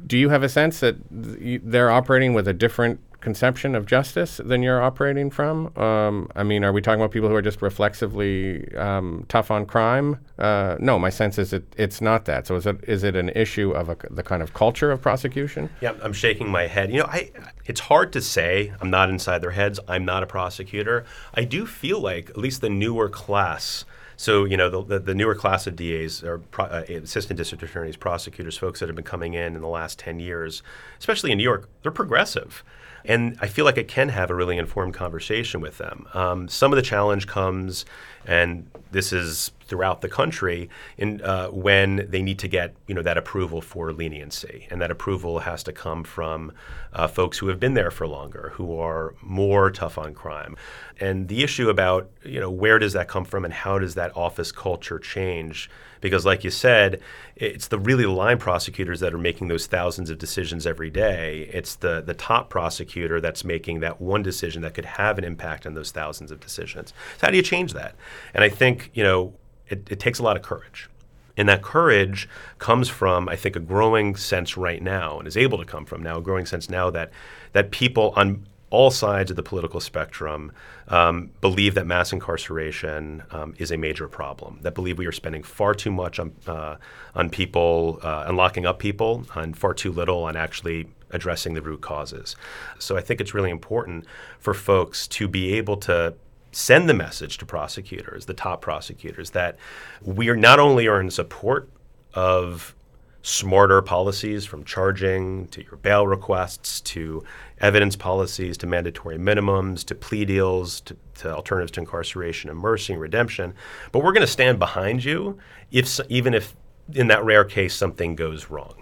do 0.08 0.18
you 0.18 0.30
have 0.30 0.42
a 0.42 0.50
sense 0.50 0.80
that 0.80 0.96
th- 1.12 1.62
they're 1.64 1.92
operating 1.92 2.34
with 2.34 2.48
a 2.48 2.54
different 2.54 3.00
conception 3.20 3.76
of 3.76 3.86
justice 3.86 4.42
than 4.44 4.64
you're 4.64 4.82
operating 4.82 5.30
from? 5.30 5.72
Um, 5.78 6.28
I 6.36 6.42
mean, 6.42 6.64
are 6.64 6.74
we 6.74 6.82
talking 6.82 7.00
about 7.00 7.12
people 7.12 7.30
who 7.30 7.36
are 7.36 7.42
just 7.44 7.62
reflexively 7.62 8.76
um, 8.76 9.26
tough 9.30 9.52
on 9.52 9.68
crime? 9.68 10.18
Uh, 10.40 10.76
no, 10.80 10.98
my 10.98 11.12
sense 11.12 11.38
is 11.38 11.54
it, 11.54 11.64
it's 11.78 12.02
not 12.02 12.26
that. 12.26 12.48
So 12.48 12.56
is 12.56 12.66
it 12.66 12.84
is 12.88 13.04
it 13.04 13.16
an 13.16 13.30
issue 13.36 13.70
of 13.70 13.90
a, 13.90 13.98
the 14.10 14.24
kind 14.24 14.42
of 14.42 14.56
culture 14.56 14.92
of 14.92 15.04
prosecution? 15.04 15.70
Yeah, 15.82 15.94
I'm 16.02 16.14
shaking 16.14 16.50
my 16.50 16.66
head. 16.66 16.92
You 16.92 17.02
know, 17.02 17.06
I 17.06 17.30
it's 17.68 17.82
hard 17.82 18.12
to 18.14 18.22
say. 18.22 18.74
I'm 18.82 18.90
not 18.90 19.08
inside 19.12 19.44
their 19.44 19.52
heads. 19.52 19.80
I'm 19.88 20.04
not 20.04 20.24
a 20.24 20.26
prosecutor. 20.26 21.06
I 21.36 21.44
do 21.44 21.68
feel 21.68 22.00
like 22.00 22.32
at 22.32 22.38
least 22.38 22.62
the 22.62 22.72
newer 22.72 23.08
class. 23.08 23.86
So 24.22 24.46
you 24.46 24.56
know 24.56 24.70
the, 24.70 24.84
the, 24.84 25.00
the 25.00 25.16
newer 25.16 25.34
class 25.34 25.66
of 25.66 25.76
DAs 25.76 26.24
or 26.24 26.38
pro, 26.38 26.66
uh, 26.66 26.84
assistant 26.90 27.38
district 27.38 27.64
attorneys, 27.64 27.98
prosecutors, 27.98 28.56
folks 28.56 28.80
that 28.80 28.88
have 28.88 28.96
been 28.96 29.04
coming 29.04 29.34
in 29.34 29.56
in 29.56 29.62
the 29.62 29.68
last 29.68 29.98
ten 29.98 30.20
years, 30.20 30.62
especially 31.00 31.32
in 31.32 31.40
New 31.40 31.44
York, 31.44 31.68
they're 31.82 31.92
progressive. 31.92 32.64
And 33.04 33.36
I 33.42 33.48
feel 33.48 33.66
like 33.66 33.80
I 33.80 33.84
can 33.84 34.10
have 34.10 34.30
a 34.30 34.36
really 34.36 34.60
informed 34.60 34.94
conversation 34.94 35.60
with 35.60 35.80
them. 35.80 36.08
Um, 36.14 36.48
some 36.48 36.72
of 36.72 36.76
the 36.76 36.84
challenge 36.84 37.26
comes, 37.26 37.84
and 38.26 38.70
this 38.92 39.14
is 39.14 39.52
throughout 39.72 40.02
the 40.02 40.10
country, 40.10 40.70
in 40.98 41.22
uh, 41.22 41.48
when 41.48 42.06
they 42.10 42.22
need 42.22 42.38
to 42.40 42.48
get 42.48 42.76
you 42.88 42.94
know 42.94 43.02
that 43.02 43.18
approval 43.18 43.62
for 43.62 43.94
leniency, 43.94 44.68
and 44.70 44.82
that 44.82 44.92
approval 44.92 45.40
has 45.40 45.64
to 45.64 45.72
come 45.72 46.04
from 46.04 46.52
uh, 46.94 47.08
folks 47.08 47.38
who 47.38 47.48
have 47.48 47.60
been 47.60 47.74
there 47.74 47.90
for 47.90 48.06
longer, 48.06 48.52
who 48.56 48.78
are 48.78 49.16
more 49.22 49.72
tough 49.72 49.98
on 49.98 50.14
crime. 50.14 50.58
And 51.00 51.30
the 51.30 51.42
issue 51.42 51.70
about 51.70 52.10
you 52.24 52.40
know 52.40 52.52
where 52.52 52.80
does 52.80 52.94
that 52.94 53.08
come 53.08 53.24
from, 53.24 53.46
and 53.46 53.54
how 53.54 53.80
does 53.80 53.96
that 53.96 54.16
office 54.16 54.52
culture 54.52 55.00
change? 55.00 55.70
Because, 56.02 56.26
like 56.26 56.44
you 56.44 56.50
said, 56.50 57.00
it's 57.36 57.68
the 57.68 57.78
really 57.78 58.08
line 58.08 58.40
prosecutors 58.40 59.00
that 59.02 59.14
are 59.14 59.20
making 59.20 59.50
those 59.50 59.68
thousands 59.68 60.10
of 60.10 60.18
decisions 60.18 60.66
every 60.66 60.90
day. 60.90 61.50
It's 61.54 61.76
the 61.76 62.02
the 62.02 62.14
top 62.14 62.50
prosecutor 62.50 63.22
that's 63.22 63.46
making 63.46 63.80
that 63.82 64.02
one 64.02 64.24
decision 64.24 64.64
that 64.64 64.74
could 64.74 64.86
have 64.86 65.18
an 65.18 65.24
impact 65.24 65.66
on 65.66 65.76
those 65.76 65.92
thousands 65.92 66.32
of 66.32 66.40
decisions. 66.40 66.90
So 67.20 67.28
how 67.28 67.32
do 67.32 67.38
you 67.38 67.44
change 67.44 67.74
that? 67.74 67.96
And 68.34 68.44
I 68.44 68.50
think 68.50 68.92
you 68.94 69.04
know 69.04 69.34
it, 69.68 69.88
it 69.90 70.00
takes 70.00 70.20
a 70.20 70.24
lot 70.24 70.36
of 70.36 70.44
courage. 70.44 70.90
And 71.38 71.48
that 71.50 71.62
courage 71.62 72.28
comes 72.60 72.90
from, 72.90 73.30
I 73.30 73.36
think, 73.36 73.56
a 73.56 73.60
growing 73.60 74.16
sense 74.16 74.58
right 74.58 74.84
now, 74.84 75.18
and 75.18 75.28
is 75.28 75.38
able 75.38 75.58
to 75.58 75.66
come 75.66 75.86
from 75.86 76.04
now, 76.04 76.18
a 76.18 76.22
growing 76.22 76.46
sense 76.46 76.70
now 76.70 76.90
that 76.92 77.12
that 77.54 77.72
people 77.72 78.14
on 78.16 78.46
all 78.70 78.90
sides 78.90 79.30
of 79.30 79.36
the 79.36 79.44
political 79.44 79.80
spectrum 79.80 80.52
um, 80.88 81.30
believe 81.42 81.76
that 81.76 81.86
mass 81.86 82.14
incarceration 82.14 83.22
um, 83.32 83.54
is 83.58 83.70
a 83.72 83.78
major 83.78 84.08
problem. 84.08 84.60
That 84.62 84.74
believe 84.74 84.98
we 84.98 85.06
are 85.06 85.12
spending 85.12 85.44
far 85.44 85.74
too 85.74 85.92
much 85.92 86.20
on 86.20 86.34
uh, 86.48 86.78
on 87.14 87.30
people, 87.30 88.00
uh, 88.02 88.32
locking 88.34 88.66
up 88.66 88.80
people, 88.80 89.26
and 89.36 89.58
far 89.58 89.74
too 89.74 89.92
little 89.92 90.24
on 90.24 90.36
actually 90.36 90.88
addressing 91.12 91.54
the 91.54 91.62
root 91.62 91.82
causes. 91.82 92.36
So 92.80 92.98
I 92.98 93.02
think 93.02 93.20
it's 93.20 93.34
really 93.34 93.50
important 93.50 94.06
for 94.40 94.54
folks 94.54 95.08
to 95.10 95.28
be 95.28 95.54
able 95.54 95.78
to 95.78 96.14
send 96.52 96.90
the 96.90 96.94
message 96.94 97.38
to 97.38 97.46
prosecutors, 97.46 98.26
the 98.26 98.34
top 98.34 98.62
prosecutors, 98.62 99.32
that 99.32 99.58
we 100.02 100.30
are 100.30 100.36
not 100.36 100.60
only 100.60 100.88
are 100.88 101.00
in 101.00 101.10
support 101.10 101.70
of 102.14 102.76
smarter 103.24 103.82
policies 103.82 104.46
from 104.46 104.64
charging 104.64 105.48
to 105.50 105.64
your 105.64 105.76
bail 105.78 106.08
requests 106.08 106.82
to 106.82 107.24
evidence 107.60 107.96
policies 107.96 108.58
to 108.58 108.66
mandatory 108.66 109.18
minimums 109.18 109.86
to 109.86 109.94
plea 109.94 110.26
deals 110.26 110.82
to, 110.82 110.98
to 111.14 111.32
alternatives 111.32 111.72
to 111.72 111.80
incarceration 111.80 112.50
and 112.50 112.58
mercy 112.58 112.94
and 112.94 113.02
redemption. 113.02 113.54
But 113.92 114.00
we're 114.04 114.14
going 114.14 114.26
to 114.26 114.32
stand 114.32 114.58
behind 114.58 115.04
you 115.04 115.38
if 115.72 116.00
even 116.10 116.34
if 116.34 116.56
in 116.94 117.08
that 117.08 117.24
rare 117.24 117.46
case 117.46 117.76
something 117.76 118.16
goes 118.16 118.50
wrong. 118.50 118.74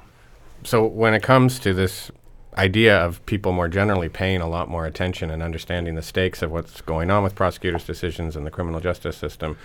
So 0.63 0.85
when 0.85 1.13
it 1.13 1.21
comes 1.21 1.59
to 1.59 1.73
this 1.73 2.09
idea 2.57 2.97
of 2.97 3.23
people 3.25 3.51
more 3.51 3.67
generally 3.67 4.09
paying 4.09 4.41
a 4.41 4.49
lot 4.49 4.69
more 4.69 4.85
attention 4.85 5.29
and 5.29 5.41
understanding 5.43 5.95
the 5.95 6.01
stakes 6.01 6.41
of 6.41 6.51
what's 6.51 6.81
going 6.81 7.11
on 7.11 7.23
with 7.23 7.35
prosecutors' 7.35 7.85
decisions 7.85 8.35
in 8.35 8.43
the 8.43 8.51
criminal 8.51 8.79
justice 8.79 9.17
system, 9.17 9.57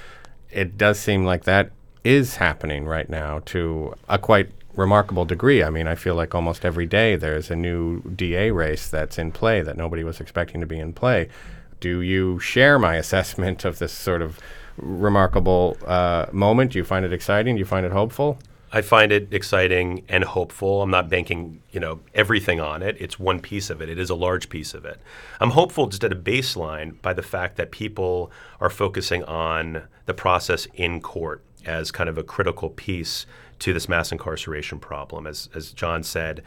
it 0.51 0.77
does 0.77 0.99
seem 0.99 1.25
like 1.25 1.45
that 1.45 1.71
is 2.05 2.37
happening 2.37 2.85
right 2.85 3.09
now 3.09 3.41
to 3.47 3.95
a 4.09 4.19
quite 4.19 4.51
remarkable 4.77 5.25
degree. 5.25 5.63
I 5.63 5.71
mean, 5.71 5.87
I 5.87 5.95
feel 5.95 6.15
like 6.15 6.35
almost 6.35 6.65
every 6.65 6.87
day 6.87 7.17
there's 7.17 7.51
a 7.51 7.57
new 7.57 8.03
DA 8.03 8.51
race 8.51 8.89
that's 8.89 9.19
in 9.19 9.33
play 9.33 9.63
that 9.63 9.77
nobody 9.77 10.05
was 10.05 10.21
expecting 10.21 10.61
to 10.61 10.67
be 10.67 10.79
in 10.79 10.93
play. 10.93 11.29
Do 11.81 12.01
you 12.01 12.39
share 12.41 12.79
my 12.79 12.97
assessment 12.97 13.65
of 13.65 13.79
this 13.79 13.93
sort 13.93 14.23
of 14.23 14.39
remarkable 14.77 15.77
uh, 15.87 16.27
moment? 16.33 16.73
Do 16.73 16.79
you 16.79 16.85
find 16.85 17.05
it 17.05 17.13
exciting? 17.13 17.55
Do 17.55 17.59
you 17.59 17.65
find 17.65 17.87
it 17.87 17.93
hopeful? 17.93 18.39
I 18.75 18.83
find 18.83 19.13
it 19.13 19.33
exciting 19.33 20.05
and 20.09 20.25
hopeful. 20.25 20.83
I'm 20.83 20.91
not 20.91 21.09
banking, 21.09 21.63
you 21.71 21.79
know, 21.79 22.01
everything 22.13 22.61
on 22.61 22.83
it. 22.83 22.97
It's 22.99 23.21
one 23.21 23.39
piece 23.39 23.71
of 23.71 23.81
it. 23.81 23.89
It 23.89 24.01
is 24.01 24.11
a 24.11 24.17
large 24.17 24.49
piece 24.49 24.75
of 24.75 24.85
it. 24.85 25.01
I'm 25.41 25.51
hopeful 25.51 25.87
just 25.87 26.03
at 26.03 26.11
a 26.11 26.17
baseline 26.17 27.01
by 27.01 27.13
the 27.13 27.23
fact 27.23 27.57
that 27.57 27.71
people 27.71 28.33
are 28.61 28.69
focusing 28.69 29.23
on 29.25 29.85
the 30.07 30.13
process 30.13 30.67
in 30.75 31.01
court 31.01 31.45
as 31.65 31.93
kind 31.93 32.11
of 32.11 32.19
a 32.19 32.25
critical 32.25 32.69
piece 32.69 33.27
to 33.61 33.73
this 33.73 33.89
mass 33.89 34.11
incarceration 34.11 34.81
problem. 34.81 35.29
As, 35.29 35.49
as 35.55 35.71
John 35.71 36.03
said, 36.03 36.43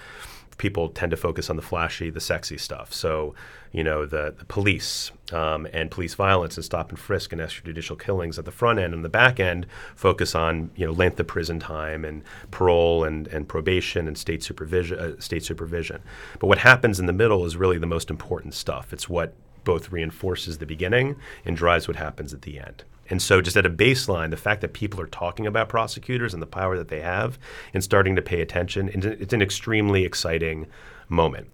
people 0.57 0.89
tend 0.89 1.11
to 1.11 1.17
focus 1.17 1.49
on 1.49 1.55
the 1.55 1.61
flashy, 1.61 2.09
the 2.09 2.19
sexy 2.19 2.57
stuff. 2.57 2.93
So, 2.93 3.35
you 3.71 3.83
know, 3.83 4.05
the, 4.05 4.33
the 4.37 4.45
police 4.45 5.11
um, 5.31 5.67
and 5.71 5.91
police 5.91 6.15
violence 6.15 6.57
and 6.57 6.65
stop 6.65 6.89
and 6.89 6.97
frisk 6.97 7.31
and 7.31 7.41
extrajudicial 7.41 7.99
killings 7.99 8.39
at 8.39 8.45
the 8.45 8.51
front 8.51 8.79
end 8.79 8.93
and 8.93 9.05
the 9.05 9.09
back 9.09 9.39
end 9.39 9.67
focus 9.95 10.33
on, 10.33 10.71
you 10.75 10.85
know, 10.85 10.91
length 10.91 11.19
of 11.19 11.27
prison 11.27 11.59
time 11.59 12.03
and 12.03 12.23
parole 12.49 13.03
and, 13.03 13.27
and 13.27 13.47
probation 13.47 14.07
and 14.07 14.17
state 14.17 14.41
supervision. 14.41 14.97
Uh, 14.97 15.19
state 15.19 15.43
supervision. 15.43 16.01
But 16.39 16.47
what 16.47 16.59
happens 16.59 16.99
in 16.99 17.05
the 17.05 17.13
middle 17.13 17.45
is 17.45 17.55
really 17.55 17.77
the 17.77 17.85
most 17.85 18.09
important 18.09 18.53
stuff. 18.53 18.93
It's 18.93 19.07
what 19.07 19.33
both 19.63 19.91
reinforces 19.91 20.57
the 20.57 20.65
beginning 20.65 21.17
and 21.45 21.57
drives 21.57 21.87
what 21.87 21.97
happens 21.97 22.33
at 22.33 22.43
the 22.43 22.59
end. 22.59 22.83
And 23.09 23.21
so, 23.21 23.41
just 23.41 23.57
at 23.57 23.65
a 23.65 23.69
baseline, 23.69 24.31
the 24.31 24.37
fact 24.37 24.61
that 24.61 24.73
people 24.73 24.99
are 24.99 25.07
talking 25.07 25.47
about 25.47 25.69
prosecutors 25.69 26.33
and 26.33 26.41
the 26.41 26.47
power 26.47 26.77
that 26.77 26.89
they 26.89 27.01
have 27.01 27.39
and 27.73 27.83
starting 27.83 28.15
to 28.15 28.21
pay 28.21 28.41
attention, 28.41 28.89
it's 28.93 29.33
an 29.33 29.41
extremely 29.41 30.03
exciting 30.03 30.67
moment. 31.07 31.49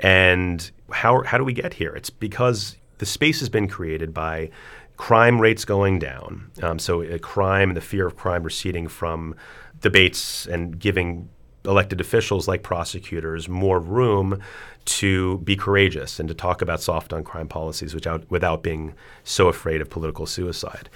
And 0.00 0.70
how, 0.90 1.22
how 1.22 1.38
do 1.38 1.44
we 1.44 1.52
get 1.52 1.74
here? 1.74 1.94
It's 1.94 2.10
because 2.10 2.76
the 2.98 3.06
space 3.06 3.40
has 3.40 3.48
been 3.48 3.68
created 3.68 4.14
by 4.14 4.50
crime 4.96 5.40
rates 5.40 5.64
going 5.64 5.98
down. 5.98 6.50
Um, 6.62 6.78
so, 6.78 7.18
crime 7.18 7.70
and 7.70 7.76
the 7.76 7.82
fear 7.82 8.06
of 8.06 8.16
crime 8.16 8.42
receding 8.42 8.88
from 8.88 9.34
debates 9.80 10.46
and 10.46 10.78
giving 10.78 11.28
elected 11.68 12.00
officials 12.00 12.48
like 12.48 12.62
prosecutors 12.62 13.48
more 13.48 13.78
room 13.78 14.40
to 14.84 15.38
be 15.38 15.54
courageous 15.54 16.18
and 16.18 16.28
to 16.28 16.34
talk 16.34 16.62
about 16.62 16.80
soft 16.80 17.12
on 17.12 17.22
crime 17.22 17.46
policies 17.46 17.94
without, 17.94 18.28
without 18.30 18.62
being 18.62 18.94
so 19.22 19.48
afraid 19.48 19.80
of 19.80 19.90
political 19.90 20.26
suicide. 20.26 20.88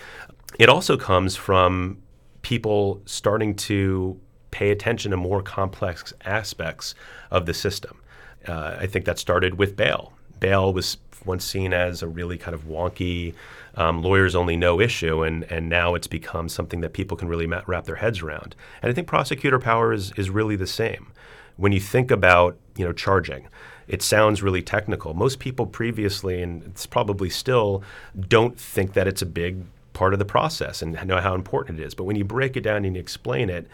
It 0.58 0.68
also 0.68 0.96
comes 0.96 1.36
from 1.36 1.98
people 2.40 3.02
starting 3.04 3.54
to 3.54 4.18
pay 4.50 4.70
attention 4.70 5.10
to 5.10 5.16
more 5.16 5.42
complex 5.42 6.12
aspects 6.24 6.94
of 7.30 7.46
the 7.46 7.54
system. 7.54 8.00
Uh, 8.46 8.76
I 8.80 8.86
think 8.86 9.04
that 9.04 9.18
started 9.18 9.58
with 9.58 9.76
bail. 9.76 10.12
Bail 10.42 10.72
was 10.72 10.98
once 11.24 11.44
seen 11.44 11.72
as 11.72 12.02
a 12.02 12.08
really 12.08 12.36
kind 12.36 12.52
of 12.52 12.64
wonky, 12.64 13.32
um, 13.76 14.02
lawyers 14.02 14.34
only 14.34 14.56
no 14.56 14.80
issue, 14.80 15.22
and, 15.22 15.44
and 15.44 15.68
now 15.68 15.94
it's 15.94 16.08
become 16.08 16.48
something 16.48 16.80
that 16.80 16.92
people 16.92 17.16
can 17.16 17.28
really 17.28 17.46
wrap 17.46 17.84
their 17.84 17.94
heads 17.94 18.22
around. 18.22 18.56
And 18.82 18.90
I 18.90 18.92
think 18.92 19.06
prosecutor 19.06 19.60
power 19.60 19.92
is, 19.92 20.12
is 20.16 20.30
really 20.30 20.56
the 20.56 20.66
same. 20.66 21.12
When 21.56 21.70
you 21.70 21.78
think 21.78 22.10
about 22.10 22.56
you 22.76 22.84
know 22.84 22.92
charging, 22.92 23.46
it 23.86 24.02
sounds 24.02 24.42
really 24.42 24.62
technical. 24.62 25.14
Most 25.14 25.38
people 25.38 25.64
previously, 25.64 26.42
and 26.42 26.64
it's 26.64 26.86
probably 26.86 27.30
still, 27.30 27.84
don't 28.28 28.58
think 28.58 28.94
that 28.94 29.06
it's 29.06 29.22
a 29.22 29.26
big 29.26 29.64
part 29.92 30.12
of 30.12 30.18
the 30.18 30.24
process 30.24 30.82
and 30.82 30.98
know 31.06 31.20
how 31.20 31.36
important 31.36 31.78
it 31.78 31.84
is. 31.84 31.94
But 31.94 32.04
when 32.04 32.16
you 32.16 32.24
break 32.24 32.56
it 32.56 32.62
down 32.62 32.84
and 32.84 32.96
you 32.96 33.00
explain 33.00 33.48
it, 33.48 33.68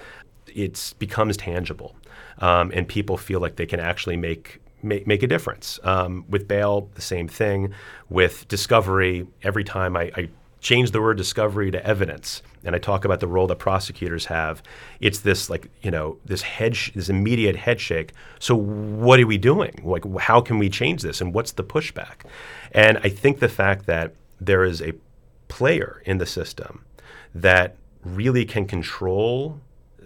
it 0.47 0.95
becomes 0.99 1.39
tangible, 1.39 1.97
um, 2.41 2.71
and 2.75 2.87
people 2.87 3.17
feel 3.17 3.41
like 3.41 3.57
they 3.57 3.67
can 3.67 3.81
actually 3.81 4.19
make 4.19 4.61
make, 4.83 5.07
make 5.07 5.23
a 5.23 5.27
difference. 5.27 5.79
Um, 5.83 6.25
with 6.29 6.49
bail, 6.49 6.91
the 6.95 7.03
same 7.03 7.29
thing. 7.29 7.75
With 8.09 8.49
discovery, 8.49 9.27
every 9.43 9.65
time 9.65 9.97
I, 9.97 10.11
I 10.17 10.29
change 10.61 10.91
the 10.91 11.01
word 11.01 11.17
discovery 11.17 11.71
to 11.71 11.85
evidence 11.87 12.43
and 12.65 12.75
i 12.75 12.79
talk 12.79 13.05
about 13.05 13.21
the 13.21 13.27
role 13.27 13.47
that 13.47 13.57
prosecutors 13.57 14.27
have 14.27 14.63
it's 15.01 15.21
this 15.21 15.49
like 15.49 15.71
you 15.83 15.91
know 15.91 16.19
this 16.25 16.43
head 16.43 16.75
sh- 16.75 16.91
this 16.95 17.09
immediate 17.09 17.55
head 17.55 17.81
shake 17.81 18.13
so 18.41 18.57
what 18.57 19.21
are 19.21 19.27
we 19.27 19.39
doing 19.39 19.81
like 19.85 20.05
how 20.19 20.41
can 20.41 20.59
we 20.59 20.69
change 20.69 21.03
this 21.03 21.21
and 21.21 21.33
what's 21.33 21.53
the 21.53 21.63
pushback 21.63 22.27
and 22.73 22.99
i 22.99 23.09
think 23.09 23.39
the 23.39 23.49
fact 23.49 23.87
that 23.87 24.13
there 24.41 24.65
is 24.65 24.83
a 24.83 24.93
player 25.47 26.03
in 26.05 26.19
the 26.19 26.27
system 26.27 26.85
that 27.35 27.77
really 28.05 28.45
can 28.45 28.67
control 28.67 29.61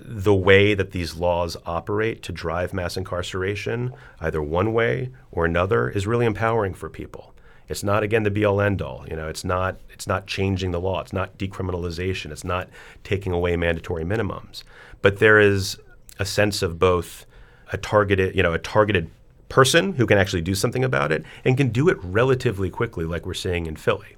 the 0.04 0.34
way 0.34 0.74
that 0.74 0.90
these 0.90 1.16
laws 1.16 1.56
operate 1.64 2.22
to 2.22 2.32
drive 2.32 2.74
mass 2.74 2.96
incarceration, 2.96 3.92
either 4.20 4.42
one 4.42 4.72
way 4.72 5.10
or 5.30 5.44
another, 5.44 5.88
is 5.88 6.06
really 6.06 6.26
empowering 6.26 6.74
for 6.74 6.88
people. 6.88 7.34
It's 7.68 7.82
not 7.82 8.02
again 8.02 8.24
the 8.24 8.30
be 8.30 8.44
all 8.44 8.60
end 8.60 8.82
all. 8.82 9.06
You 9.08 9.16
know, 9.16 9.28
it's 9.28 9.44
not 9.44 9.76
it's 9.90 10.06
not 10.06 10.26
changing 10.26 10.72
the 10.72 10.80
law. 10.80 11.00
It's 11.00 11.12
not 11.12 11.38
decriminalization. 11.38 12.30
It's 12.30 12.44
not 12.44 12.68
taking 13.04 13.32
away 13.32 13.56
mandatory 13.56 14.04
minimums. 14.04 14.62
But 15.00 15.18
there 15.18 15.38
is 15.38 15.78
a 16.18 16.24
sense 16.24 16.62
of 16.62 16.78
both 16.78 17.24
a 17.72 17.78
targeted, 17.78 18.36
you 18.36 18.42
know, 18.42 18.52
a 18.52 18.58
targeted 18.58 19.10
person 19.48 19.94
who 19.94 20.06
can 20.06 20.18
actually 20.18 20.42
do 20.42 20.54
something 20.54 20.84
about 20.84 21.12
it 21.12 21.24
and 21.44 21.56
can 21.56 21.68
do 21.68 21.88
it 21.88 21.98
relatively 22.02 22.70
quickly, 22.70 23.04
like 23.04 23.24
we're 23.24 23.34
seeing 23.34 23.66
in 23.66 23.76
Philly. 23.76 24.16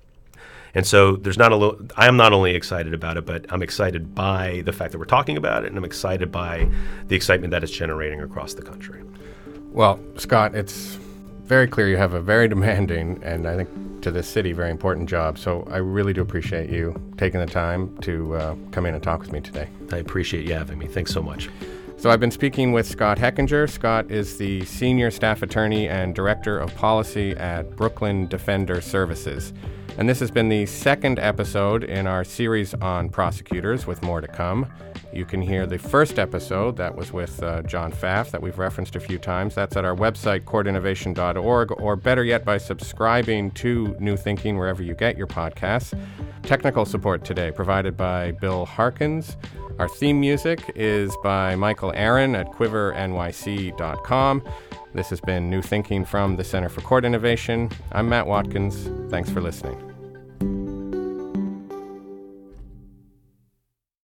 And 0.75 0.87
so 0.87 1.17
there's 1.17 1.39
not 1.39 1.53
a 1.53 1.57
little, 1.57 1.79
I 1.97 2.09
am 2.09 2.17
not 2.17 2.33
only 2.33 2.55
excited 2.55 2.95
about 2.95 3.17
it, 3.17 3.25
but 3.25 3.47
I'm 3.51 3.63
excited 3.63 4.15
by 4.15 4.63
the 4.65 4.73
fact 4.73 4.93
that 4.93 4.99
we're 4.99 5.05
talking 5.05 5.37
about 5.37 5.65
it, 5.65 5.69
and 5.69 5.79
I'm 5.79 5.85
excited 5.85 6.33
by 6.33 6.69
the 7.07 7.15
excitement 7.17 7.53
that 7.53 7.63
it's 7.63 7.73
generating 7.73 8.21
across 8.21 8.55
the 8.55 8.63
country. 8.63 9.03
Well, 9.73 10.01
Scott, 10.17 10.55
it's 10.55 10.99
very 11.45 11.69
clear 11.69 11.89
you 11.89 11.97
have 11.97 12.15
a 12.15 12.21
very 12.21 12.49
demanding 12.55 13.23
and 13.23 13.47
I 13.47 13.57
think 13.57 13.69
to 14.03 14.11
this 14.11 14.29
city 14.29 14.53
very 14.53 14.71
important 14.71 15.09
job. 15.09 15.39
So 15.39 15.67
I 15.71 15.79
really 15.79 16.13
do 16.13 16.21
appreciate 16.21 16.69
you 16.69 16.95
taking 17.17 17.41
the 17.41 17.47
time 17.47 17.97
to 18.03 18.37
uh, 18.37 18.55
come 18.71 18.85
in 18.85 18.95
and 18.95 19.03
talk 19.03 19.21
with 19.21 19.33
me 19.33 19.41
today. 19.41 19.69
I 19.93 19.97
appreciate 19.97 20.47
you 20.47 20.55
having 20.55 20.79
me. 20.79 20.87
Thanks 20.87 21.13
so 21.13 21.23
much. 21.23 21.49
So 21.97 22.11
I've 22.11 22.21
been 22.21 22.31
speaking 22.31 22.73
with 22.73 22.87
Scott 22.87 23.17
Hechinger. 23.17 23.71
Scott 23.71 24.11
is 24.11 24.37
the 24.37 24.63
senior 24.67 25.11
staff 25.11 25.41
attorney 25.41 25.89
and 25.89 26.15
director 26.15 26.59
of 26.59 26.75
policy 26.75 27.33
at 27.33 27.77
Brooklyn 27.77 28.27
Defender 28.27 28.83
Services. 28.83 29.55
And 29.96 30.09
this 30.09 30.18
has 30.20 30.30
been 30.30 30.48
the 30.48 30.66
second 30.66 31.20
episode 31.20 31.85
in 31.85 32.09
our 32.09 32.24
series 32.24 32.74
on 32.74 33.09
prosecutors, 33.09 33.87
with 33.87 34.02
more 34.02 34.20
to 34.20 34.26
come. 34.26 34.66
You 35.12 35.24
can 35.24 35.40
hear 35.40 35.66
the 35.66 35.78
first 35.78 36.18
episode 36.18 36.76
that 36.78 36.96
was 36.96 37.12
with 37.12 37.40
uh, 37.40 37.62
John 37.62 37.92
Pfaff 37.92 38.33
that 38.33 38.42
we've 38.42 38.59
referenced 38.59 38.96
a 38.96 39.00
few 39.00 39.18
times. 39.18 39.54
That's 39.54 39.76
at 39.76 39.85
our 39.85 39.94
website, 39.94 40.40
courtinnovation.org, 40.40 41.80
or 41.80 41.94
better 41.94 42.24
yet, 42.24 42.44
by 42.44 42.59
subscribing 42.59 43.52
to 43.52 43.96
New 44.00 44.16
Thinking 44.16 44.59
wherever 44.59 44.83
you 44.83 44.94
get 44.94 45.16
your 45.16 45.28
podcasts. 45.28 45.96
Technical 46.42 46.85
support 46.85 47.24
today 47.24 47.52
provided 47.52 47.96
by 47.96 48.33
Bill 48.33 48.66
Harkins. 48.66 49.37
Our 49.78 49.88
theme 49.88 50.18
music 50.18 50.72
is 50.74 51.16
by 51.22 51.54
Michael 51.54 51.92
Aaron 51.94 52.35
at 52.35 52.50
quivernyc.com. 52.52 54.42
This 54.94 55.11
has 55.11 55.20
been 55.20 55.50
New 55.50 55.61
Thinking 55.61 56.04
from 56.04 56.37
the 56.37 56.44
Center 56.44 56.68
for 56.68 56.80
Court 56.80 57.04
Innovation. 57.04 57.68
I'm 57.90 58.09
Matt 58.09 58.28
Watkins. 58.28 58.88
Thanks 59.11 59.28
for 59.28 59.40
listening. 59.40 59.93